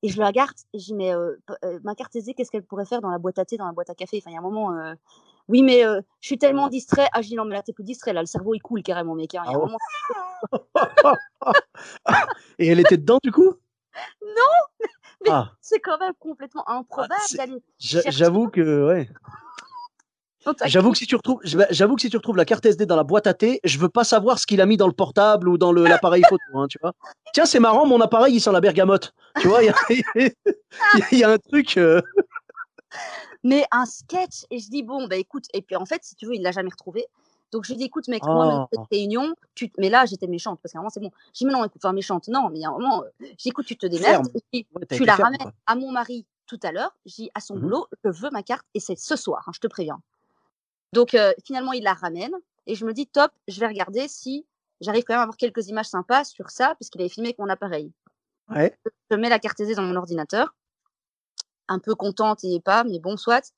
Et 0.03 0.09
je 0.09 0.19
le 0.19 0.25
regarde 0.25 0.55
et 0.73 0.79
je 0.79 0.85
dis, 0.85 0.93
mais 0.93 1.13
euh, 1.13 1.35
euh, 1.63 1.79
ma 1.83 1.95
carte 1.95 2.15
SD, 2.15 2.33
qu'est-ce 2.35 2.51
qu'elle 2.51 2.63
pourrait 2.63 2.85
faire 2.85 3.01
dans 3.01 3.09
la 3.09 3.17
boîte 3.17 3.39
à 3.39 3.45
thé, 3.45 3.57
dans 3.57 3.65
la 3.65 3.71
boîte 3.73 3.89
à 3.89 3.95
café? 3.95 4.17
Enfin, 4.21 4.29
il 4.29 4.33
y 4.33 4.37
a 4.37 4.39
un 4.39 4.43
moment, 4.43 4.71
euh, 4.77 4.93
oui, 5.47 5.63
mais 5.63 5.81
je 5.81 6.01
suis 6.27 6.37
tellement 6.37 6.67
distrait. 6.69 7.07
Ah, 7.13 7.21
je 7.21 7.27
dis, 7.29 7.35
non, 7.35 7.43
mais 7.45 7.55
là, 7.55 7.63
t'es 7.63 7.73
plus 7.73 7.83
distrait, 7.83 8.13
là, 8.13 8.21
le 8.21 8.27
cerveau, 8.27 8.53
il 8.53 8.61
coule 8.61 8.83
carrément, 8.83 9.15
mec. 9.15 9.33
hein. 9.35 9.41
Il 9.45 9.51
y 9.51 9.55
a 9.55 9.57
Ah 9.57 9.59
un 9.59 9.59
ouais. 9.59 9.65
moment, 9.65 11.15
Et 12.59 12.67
elle 12.67 12.79
était 12.79 12.97
dedans, 12.97 13.17
du 13.23 13.31
coup? 13.31 13.55
Non, 14.21 14.85
mais- 15.23 15.31
Ah, 15.31 15.51
c'est 15.61 15.79
quand 15.79 15.97
même 15.97 16.13
complètement 16.19 16.67
improbable 16.69 17.15
chercher- 17.79 18.11
j'avoue 18.11 18.49
que, 18.49 18.85
ouais. 18.87 19.09
J'avoue 20.65 20.91
que 20.91 20.97
si 20.97 21.07
tu 21.07 21.15
retrouves, 21.15 21.39
j'avoue 21.43 21.95
que 21.95 22.01
si 22.01 22.09
tu 22.09 22.17
retrouves 22.17 22.37
la 22.37 22.45
carte 22.45 22.65
SD 22.65 22.85
dans 22.85 22.95
la 22.95 23.03
boîte 23.03 23.27
à 23.27 23.33
thé, 23.33 23.59
je 23.63 23.77
veux 23.79 23.89
pas 23.89 24.03
savoir 24.03 24.39
ce 24.39 24.45
qu'il 24.45 24.61
a 24.61 24.65
mis 24.65 24.77
dans 24.77 24.87
le 24.87 24.93
portable 24.93 25.49
ou 25.49 25.57
dans 25.57 25.71
l'appareil 25.71 26.23
photo, 26.27 26.43
hein, 26.55 26.67
tu 26.69 26.77
vois. 26.81 26.93
Tiens, 27.33 27.45
c'est 27.45 27.59
marrant, 27.59 27.85
mon 27.85 27.99
appareil, 28.01 28.35
il 28.35 28.39
sent 28.39 28.51
la 28.51 28.61
bergamote. 28.61 29.13
Tu 29.39 29.47
vois, 29.47 29.63
il 29.63 29.67
y 29.67 29.69
a, 29.69 30.29
il 31.11 31.17
y 31.19 31.23
a 31.23 31.29
un 31.31 31.37
truc. 31.37 31.77
euh, 31.77 32.01
mais 33.43 33.65
un 33.71 33.85
sketch 33.85 34.45
et 34.49 34.59
je 34.59 34.69
dis 34.69 34.83
bon 34.83 35.07
bah 35.07 35.15
écoute 35.17 35.45
et 35.53 35.61
puis 35.61 35.75
en 35.75 35.85
fait 35.85 36.03
si 36.03 36.15
tu 36.15 36.25
veux 36.25 36.35
il 36.35 36.41
l'a 36.41 36.51
jamais 36.51 36.69
retrouvé 36.69 37.05
donc 37.51 37.65
je 37.65 37.71
lui 37.71 37.77
dis 37.77 37.85
écoute 37.85 38.07
mec 38.07 38.23
moi 38.23 38.45
même 38.45 38.59
Oh. 38.61 38.67
cette 38.71 38.87
réunion 38.91 39.35
tu 39.53 39.71
mais 39.77 39.89
là 39.89 40.05
j'étais 40.05 40.27
méchante 40.27 40.59
parce 40.61 40.71
qu'à 40.73 40.79
un 40.79 40.81
moment 40.81 40.89
c'est 40.89 40.99
bon 40.99 41.11
je 41.33 41.39
dis 41.39 41.45
mais 41.45 41.53
non 41.53 41.63
écoute 41.63 41.81
enfin 41.83 41.93
méchante 41.93 42.27
non 42.27 42.49
mais 42.49 42.63
a 42.63 42.69
un 42.69 42.71
moment 42.71 43.03
euh, 43.03 43.09
je 43.21 43.35
dis 43.35 43.49
écoute 43.49 43.65
tu 43.65 43.77
te 43.77 43.85
démerdes 43.85 44.27
dis, 44.53 44.65
Ouais, 44.73 44.85
tu 44.89 45.05
la 45.05 45.15
ferme, 45.15 45.25
ramènes 45.25 45.41
quoi. 45.41 45.51
à 45.67 45.75
mon 45.75 45.91
mari 45.91 46.25
tout 46.47 46.59
à 46.63 46.71
l'heure 46.71 46.95
dis 47.05 47.29
à 47.35 47.39
son 47.39 47.55
Mhm. 47.55 47.61
boulot 47.61 47.87
je 48.03 48.09
veux 48.09 48.29
ma 48.31 48.41
carte 48.43 48.65
et 48.73 48.79
c'est 48.79 48.97
ce 48.97 49.15
soir 49.15 49.43
hein, 49.47 49.51
je 49.53 49.59
te 49.59 49.67
préviens 49.67 49.99
donc 50.95 51.13
euh, 51.13 51.31
finalement 51.45 51.73
il 51.73 51.83
la 51.83 51.93
ramène 51.93 52.33
et 52.65 52.73
je 52.75 52.85
me 52.85 52.93
dis 52.93 53.05
top 53.05 53.31
je 53.47 53.59
vais 53.59 53.67
regarder 53.67 54.07
si 54.07 54.45
j'arrive 54.81 55.03
quand 55.03 55.13
même 55.13 55.19
à 55.19 55.23
avoir 55.23 55.37
quelques 55.37 55.67
images 55.67 55.87
sympas 55.87 56.23
sur 56.23 56.49
ça 56.49 56.75
parce 56.79 56.89
qu'il 56.89 57.01
avait 57.01 57.09
filmé 57.09 57.29
avec 57.29 57.39
mon 57.39 57.49
appareil 57.49 57.91
Ouais. 58.49 58.77
je 59.09 59.15
mets 59.17 59.29
la 59.29 59.39
carte 59.39 59.59
SD 59.59 59.73
dans 59.73 59.81
mon 59.81 59.95
ordinateur, 59.95 60.53
un 61.67 61.79
peu 61.79 61.95
contente 61.95 62.43
et 62.43 62.59
pas, 62.59 62.83
mais 62.83 62.99
bon, 62.99 63.17
soit. 63.17 63.51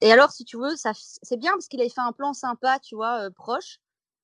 Et 0.00 0.10
alors, 0.10 0.32
si 0.32 0.44
tu 0.44 0.56
veux, 0.58 0.74
ça, 0.74 0.90
c'est 0.94 1.36
bien 1.36 1.52
parce 1.52 1.68
qu'il 1.68 1.80
avait 1.80 1.88
fait 1.88 2.00
un 2.00 2.10
plan 2.10 2.32
sympa, 2.32 2.80
tu 2.80 2.96
vois, 2.96 3.26
euh, 3.26 3.30
proche. 3.30 3.78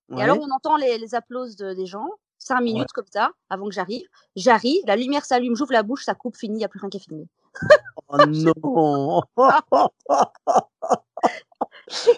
ouais. 0.09 0.19
Et 0.19 0.23
alors, 0.25 0.39
on 0.41 0.51
entend 0.51 0.77
les, 0.77 0.99
les 0.99 1.15
applaudissements 1.15 1.69
de- 1.69 1.75
des 1.75 1.87
gens, 1.87 2.09
cinq 2.39 2.61
minutes 2.61 2.91
comme 2.93 3.07
ça, 3.13 3.31
avant 3.51 3.67
que 3.67 3.73
j'arrive. 3.73 4.05
J'arrive, 4.35 4.83
la 4.85 4.97
lumière 4.97 5.25
s'allume, 5.25 5.55
j'ouvre 5.55 5.73
la 5.73 5.85
bouche, 5.85 6.05
ça 6.05 6.17
coupe, 6.17 6.37
fini, 6.37 6.57
il 6.57 6.59
n'y 6.59 6.65
a 6.65 6.69
plus 6.69 6.81
rien 6.81 6.91
qui 6.91 6.97
est 6.97 7.01
filmé. 7.01 7.29
Oh 8.09 8.17
non. 8.19 9.23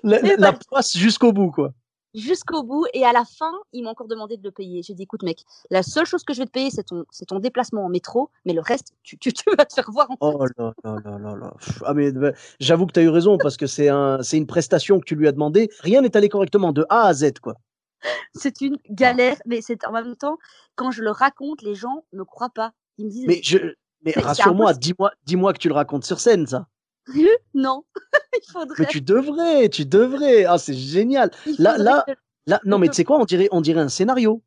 la, 0.02 0.20
la- 0.36 0.58
jusqu'au 0.94 1.32
bout, 1.32 1.50
quoi. 1.50 1.72
jusqu'au 2.14 2.62
bout. 2.62 2.86
Et 2.94 3.04
à 3.04 3.12
la 3.12 3.24
fin, 3.24 3.52
il 3.72 3.84
m'a 3.84 3.90
encore 3.90 4.08
demandé 4.08 4.36
de 4.36 4.42
le 4.42 4.50
payer. 4.50 4.82
J'ai 4.82 4.94
dit, 4.94 5.04
écoute, 5.04 5.22
mec, 5.22 5.44
la 5.70 5.82
seule 5.82 6.06
chose 6.06 6.24
que 6.24 6.34
je 6.34 6.40
vais 6.40 6.46
te 6.46 6.50
payer, 6.50 6.70
c'est 6.70 6.84
ton, 6.84 7.04
c'est 7.10 7.26
ton 7.26 7.38
déplacement 7.38 7.84
en 7.84 7.88
métro. 7.88 8.30
Mais 8.44 8.52
le 8.52 8.60
reste, 8.60 8.94
tu, 9.02 9.16
tu, 9.18 9.32
tu 9.32 9.44
vas 9.56 9.64
te 9.64 9.72
faire 9.74 9.90
voir 9.90 10.10
en 10.10 10.16
Oh 10.20 10.44
là 10.58 10.72
là 10.84 10.96
là 11.04 11.18
là 11.18 11.36
là. 11.36 11.54
Ah 11.84 11.94
mais 11.94 12.10
bah, 12.12 12.32
j'avoue 12.58 12.86
que 12.86 12.92
tu 12.92 13.00
as 13.00 13.04
eu 13.04 13.08
raison 13.08 13.38
parce 13.38 13.56
que 13.56 13.66
c'est 13.66 13.88
un, 13.88 14.22
c'est 14.22 14.36
une 14.36 14.46
prestation 14.46 14.98
que 14.98 15.04
tu 15.04 15.14
lui 15.14 15.28
as 15.28 15.32
demandé. 15.32 15.70
Rien 15.80 16.02
n'est 16.02 16.16
allé 16.16 16.28
correctement 16.28 16.72
de 16.72 16.84
A 16.88 17.06
à 17.06 17.14
Z 17.14 17.38
quoi. 17.40 17.54
C'est 18.34 18.60
une 18.62 18.78
galère, 18.88 19.36
mais 19.46 19.60
c'est 19.60 19.84
en 19.86 19.92
même 19.92 20.16
temps, 20.16 20.38
quand 20.74 20.90
je 20.90 21.02
le 21.02 21.10
raconte, 21.10 21.62
les 21.62 21.74
gens 21.74 22.04
ne 22.12 22.22
croient 22.22 22.50
pas. 22.50 22.72
Ils 22.96 23.06
me 23.06 23.10
disent, 23.10 23.26
Mais 23.26 23.40
je, 23.42 23.58
mais 24.04 24.12
rassure-moi, 24.16 24.72
dis-moi, 24.74 25.12
dis-moi 25.26 25.52
que 25.52 25.58
tu 25.58 25.68
le 25.68 25.74
racontes 25.74 26.04
sur 26.04 26.18
scène 26.18 26.46
ça. 26.46 26.66
non, 27.54 27.84
il 28.34 28.50
faudrait. 28.52 28.76
Mais 28.80 28.86
tu 28.86 29.00
devrais, 29.00 29.68
tu 29.68 29.84
devrais. 29.84 30.44
Ah 30.44 30.58
c'est 30.58 30.74
génial. 30.74 31.30
là- 31.58 31.78
là- 31.78 32.04
que- 32.06 32.12
Là, 32.46 32.58
non 32.64 32.78
mais 32.78 32.88
tu 32.88 32.94
sais 32.94 33.04
quoi, 33.04 33.20
on 33.20 33.24
dirait, 33.26 33.48
on 33.52 33.60
dirait 33.60 33.80
un 33.82 33.88
scénario. 33.88 34.42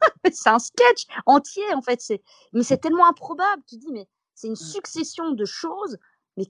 c'est 0.32 0.50
un 0.50 0.58
sketch 0.58 1.06
entier 1.26 1.62
en 1.74 1.80
fait. 1.80 2.00
C'est, 2.00 2.22
mais 2.52 2.62
c'est 2.64 2.78
tellement 2.78 3.08
improbable. 3.08 3.62
Tu 3.68 3.76
dis, 3.76 3.92
mais 3.92 4.06
c'est 4.34 4.48
une 4.48 4.56
succession 4.56 5.30
de 5.32 5.44
choses. 5.44 5.96
Mais 6.36 6.48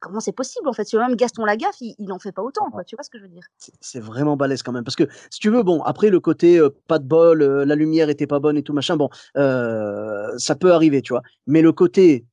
comment 0.00 0.18
c'est 0.18 0.32
possible 0.32 0.68
en 0.68 0.72
fait 0.72 0.84
Si 0.84 0.96
même 0.96 1.14
Gaston 1.14 1.44
Lagaffe, 1.44 1.80
il, 1.80 1.94
il 2.00 2.12
en 2.12 2.18
fait 2.18 2.32
pas 2.32 2.42
autant, 2.42 2.68
quoi. 2.72 2.82
Tu 2.82 2.96
vois 2.96 3.04
ce 3.04 3.10
que 3.10 3.18
je 3.18 3.22
veux 3.22 3.28
dire? 3.28 3.44
C'est- 3.80 4.00
vraiment 4.00 4.36
balèze 4.36 4.64
quand 4.64 4.72
même. 4.72 4.82
Parce 4.82 4.96
que, 4.96 5.04
si 5.30 5.38
tu 5.38 5.50
veux, 5.50 5.62
bon, 5.62 5.80
après 5.82 6.10
le 6.10 6.18
côté 6.18 6.58
euh, 6.58 6.70
pas 6.88 6.98
de 6.98 7.04
bol, 7.04 7.40
euh, 7.40 7.64
la 7.64 7.76
lumière 7.76 8.08
était 8.10 8.26
pas 8.26 8.40
bonne 8.40 8.56
et 8.56 8.64
tout 8.64 8.72
machin, 8.72 8.96
bon, 8.96 9.08
euh, 9.36 10.36
ça 10.36 10.56
peut 10.56 10.72
arriver, 10.72 11.00
tu 11.00 11.12
vois. 11.12 11.22
Mais 11.46 11.62
le 11.62 11.72
côté, 11.72 12.26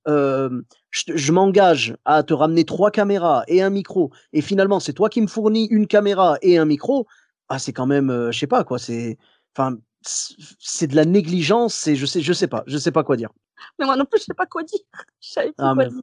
je, 1.15 1.31
m'engage 1.31 1.95
à 2.05 2.23
te 2.23 2.33
ramener 2.33 2.65
trois 2.65 2.91
caméras 2.91 3.43
et 3.47 3.61
un 3.61 3.69
micro, 3.69 4.11
et 4.33 4.41
finalement, 4.41 4.79
c'est 4.79 4.93
toi 4.93 5.09
qui 5.09 5.21
me 5.21 5.27
fournis 5.27 5.65
une 5.71 5.87
caméra 5.87 6.37
et 6.41 6.57
un 6.57 6.65
micro, 6.65 7.07
ah, 7.49 7.59
c'est 7.59 7.73
quand 7.73 7.85
même, 7.85 8.09
euh, 8.09 8.31
je 8.31 8.39
sais 8.39 8.47
pas, 8.47 8.63
quoi, 8.63 8.79
c'est, 8.79 9.17
enfin, 9.55 9.77
c'est- 10.01 10.87
de 10.87 10.95
la 10.95 11.05
négligence, 11.05 11.89
je 11.93 12.05
sais, 12.05 12.21
je 12.21 12.33
sais 12.33 12.47
pas, 12.47 12.63
je 12.67 12.77
sais 12.77 12.91
pas 12.91 13.03
quoi 13.03 13.17
dire. 13.17 13.29
Mais 13.79 13.85
moi 13.85 13.95
non 13.95 14.05
plus, 14.05 14.19
je 14.19 14.25
sais 14.25 14.33
pas 14.33 14.45
quoi 14.45 14.63
dire. 14.63 14.79
Je 15.21 15.29
savais 15.31 15.53
Ah, 15.57 15.73
quoi 15.73 15.75
mais- 15.75 15.89
dire. 15.89 16.01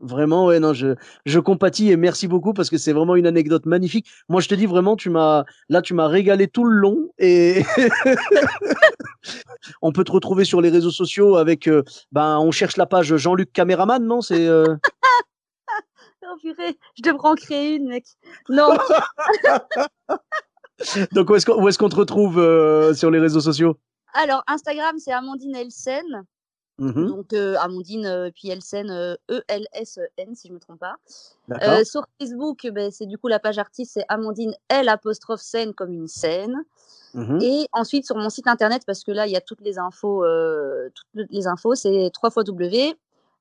Vraiment, 0.00 0.46
ouais, 0.46 0.58
non, 0.58 0.72
je, 0.72 0.94
je 1.24 1.38
compatis 1.38 1.90
et 1.90 1.96
merci 1.96 2.26
beaucoup 2.26 2.52
parce 2.52 2.68
que 2.68 2.76
c'est 2.76 2.92
vraiment 2.92 3.14
une 3.14 3.26
anecdote 3.26 3.64
magnifique. 3.64 4.08
Moi, 4.28 4.40
je 4.40 4.48
te 4.48 4.54
dis 4.54 4.66
vraiment, 4.66 4.96
tu 4.96 5.08
m'as, 5.08 5.44
là, 5.68 5.82
tu 5.82 5.94
m'as 5.94 6.08
régalé 6.08 6.48
tout 6.48 6.64
le 6.64 6.76
long 6.76 7.10
et 7.18 7.62
on 9.82 9.92
peut 9.92 10.04
te 10.04 10.12
retrouver 10.12 10.44
sur 10.44 10.60
les 10.60 10.70
réseaux 10.70 10.90
sociaux 10.90 11.36
avec, 11.36 11.68
euh, 11.68 11.84
ben, 12.10 12.38
on 12.38 12.50
cherche 12.50 12.76
la 12.76 12.86
page 12.86 13.16
Jean-Luc 13.16 13.52
Caméraman, 13.52 14.04
non? 14.04 14.20
C'est, 14.20 14.46
euh, 14.46 14.76
Oh, 16.26 16.36
purée, 16.40 16.78
je 16.96 17.02
devrais 17.02 17.28
en 17.28 17.34
créer 17.34 17.74
une, 17.74 17.86
mec. 17.86 18.06
Non, 18.48 18.70
donc 21.12 21.28
où 21.28 21.34
est-ce 21.34 21.44
qu'on, 21.44 21.68
est-ce 21.68 21.78
qu'on 21.78 21.90
te 21.90 21.96
retrouve, 21.96 22.38
euh, 22.38 22.94
sur 22.94 23.10
les 23.10 23.18
réseaux 23.18 23.40
sociaux? 23.40 23.76
alors 24.14 24.42
Instagram, 24.46 24.96
c'est 24.98 25.12
Amandine 25.12 25.54
Elsen. 25.54 26.24
Mhm, 26.78 27.06
Donc 27.06 27.32
euh, 27.32 27.56
Amandine, 27.60 28.06
euh, 28.06 28.30
puis 28.34 28.48
Elsen, 28.48 28.90
euh, 28.90 29.14
E-L-S-E-N, 29.30 30.34
si 30.34 30.48
je 30.48 30.52
me 30.52 30.58
trompe 30.58 30.80
pas. 30.80 30.96
Sur 31.84 32.06
Facebook, 32.20 32.66
ben, 32.72 32.90
c'est 32.90 33.06
du 33.06 33.16
coup 33.16 33.28
la 33.28 33.38
page 33.38 33.58
artiste, 33.58 33.92
c'est 33.94 34.04
Amandine 34.08 34.54
L 34.68 34.88
apostrophe 34.88 35.40
scène 35.40 35.72
comme 35.72 35.92
une 35.92 36.08
scène. 36.08 36.64
Mhm. 37.14 37.38
Et 37.42 37.68
ensuite 37.72 38.06
sur 38.06 38.16
mon 38.16 38.28
site 38.28 38.48
internet, 38.48 38.82
parce 38.86 39.04
que 39.04 39.12
là 39.12 39.26
il 39.28 39.32
y 39.32 39.36
a 39.36 39.40
toutes 39.40 39.60
les 39.60 39.78
infos, 39.78 40.24
toutes 40.94 41.30
les 41.30 41.46
infos, 41.46 41.76
c'est 41.76 42.10
3 42.12 42.30
fois 42.30 42.42
W 42.42 42.96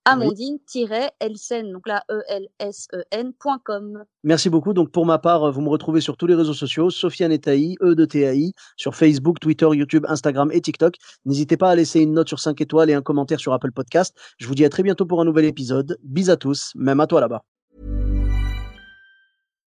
amandine-elsen, 0.05 1.71
donc 1.71 1.87
là 1.87 2.03
E 2.09 2.19
E-L-S-E-N.com. 2.29 4.03
Merci 4.23 4.49
beaucoup. 4.49 4.73
Donc, 4.73 4.91
pour 4.91 5.05
ma 5.05 5.19
part, 5.19 5.51
vous 5.51 5.61
me 5.61 5.69
retrouvez 5.69 6.01
sur 6.01 6.17
tous 6.17 6.27
les 6.27 6.35
réseaux 6.35 6.53
sociaux, 6.53 6.89
Sofiane 6.89 7.31
Etaï, 7.31 7.75
E 7.81 7.95
de 7.95 8.05
TAI, 8.05 8.53
sur 8.77 8.95
Facebook, 8.95 9.39
Twitter, 9.39 9.67
YouTube, 9.71 10.05
Instagram 10.07 10.49
et 10.51 10.61
TikTok. 10.61 10.95
N'hésitez 11.25 11.57
pas 11.57 11.71
à 11.71 11.75
laisser 11.75 12.01
une 12.01 12.13
note 12.13 12.27
sur 12.27 12.39
5 12.39 12.59
étoiles 12.61 12.89
et 12.89 12.93
un 12.93 13.01
commentaire 13.01 13.39
sur 13.39 13.53
Apple 13.53 13.71
Podcast. 13.71 14.15
Je 14.37 14.47
vous 14.47 14.55
dis 14.55 14.65
à 14.65 14.69
très 14.69 14.83
bientôt 14.83 15.05
pour 15.05 15.21
un 15.21 15.25
nouvel 15.25 15.45
épisode. 15.45 15.97
Bis 16.03 16.29
à 16.29 16.37
tous, 16.37 16.71
même 16.75 16.99
à 16.99 17.07
toi 17.07 17.21
là-bas. 17.21 17.43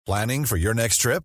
Planning 0.06 0.44
for 0.44 0.58
your 0.58 0.74
next 0.74 1.00
trip? 1.00 1.24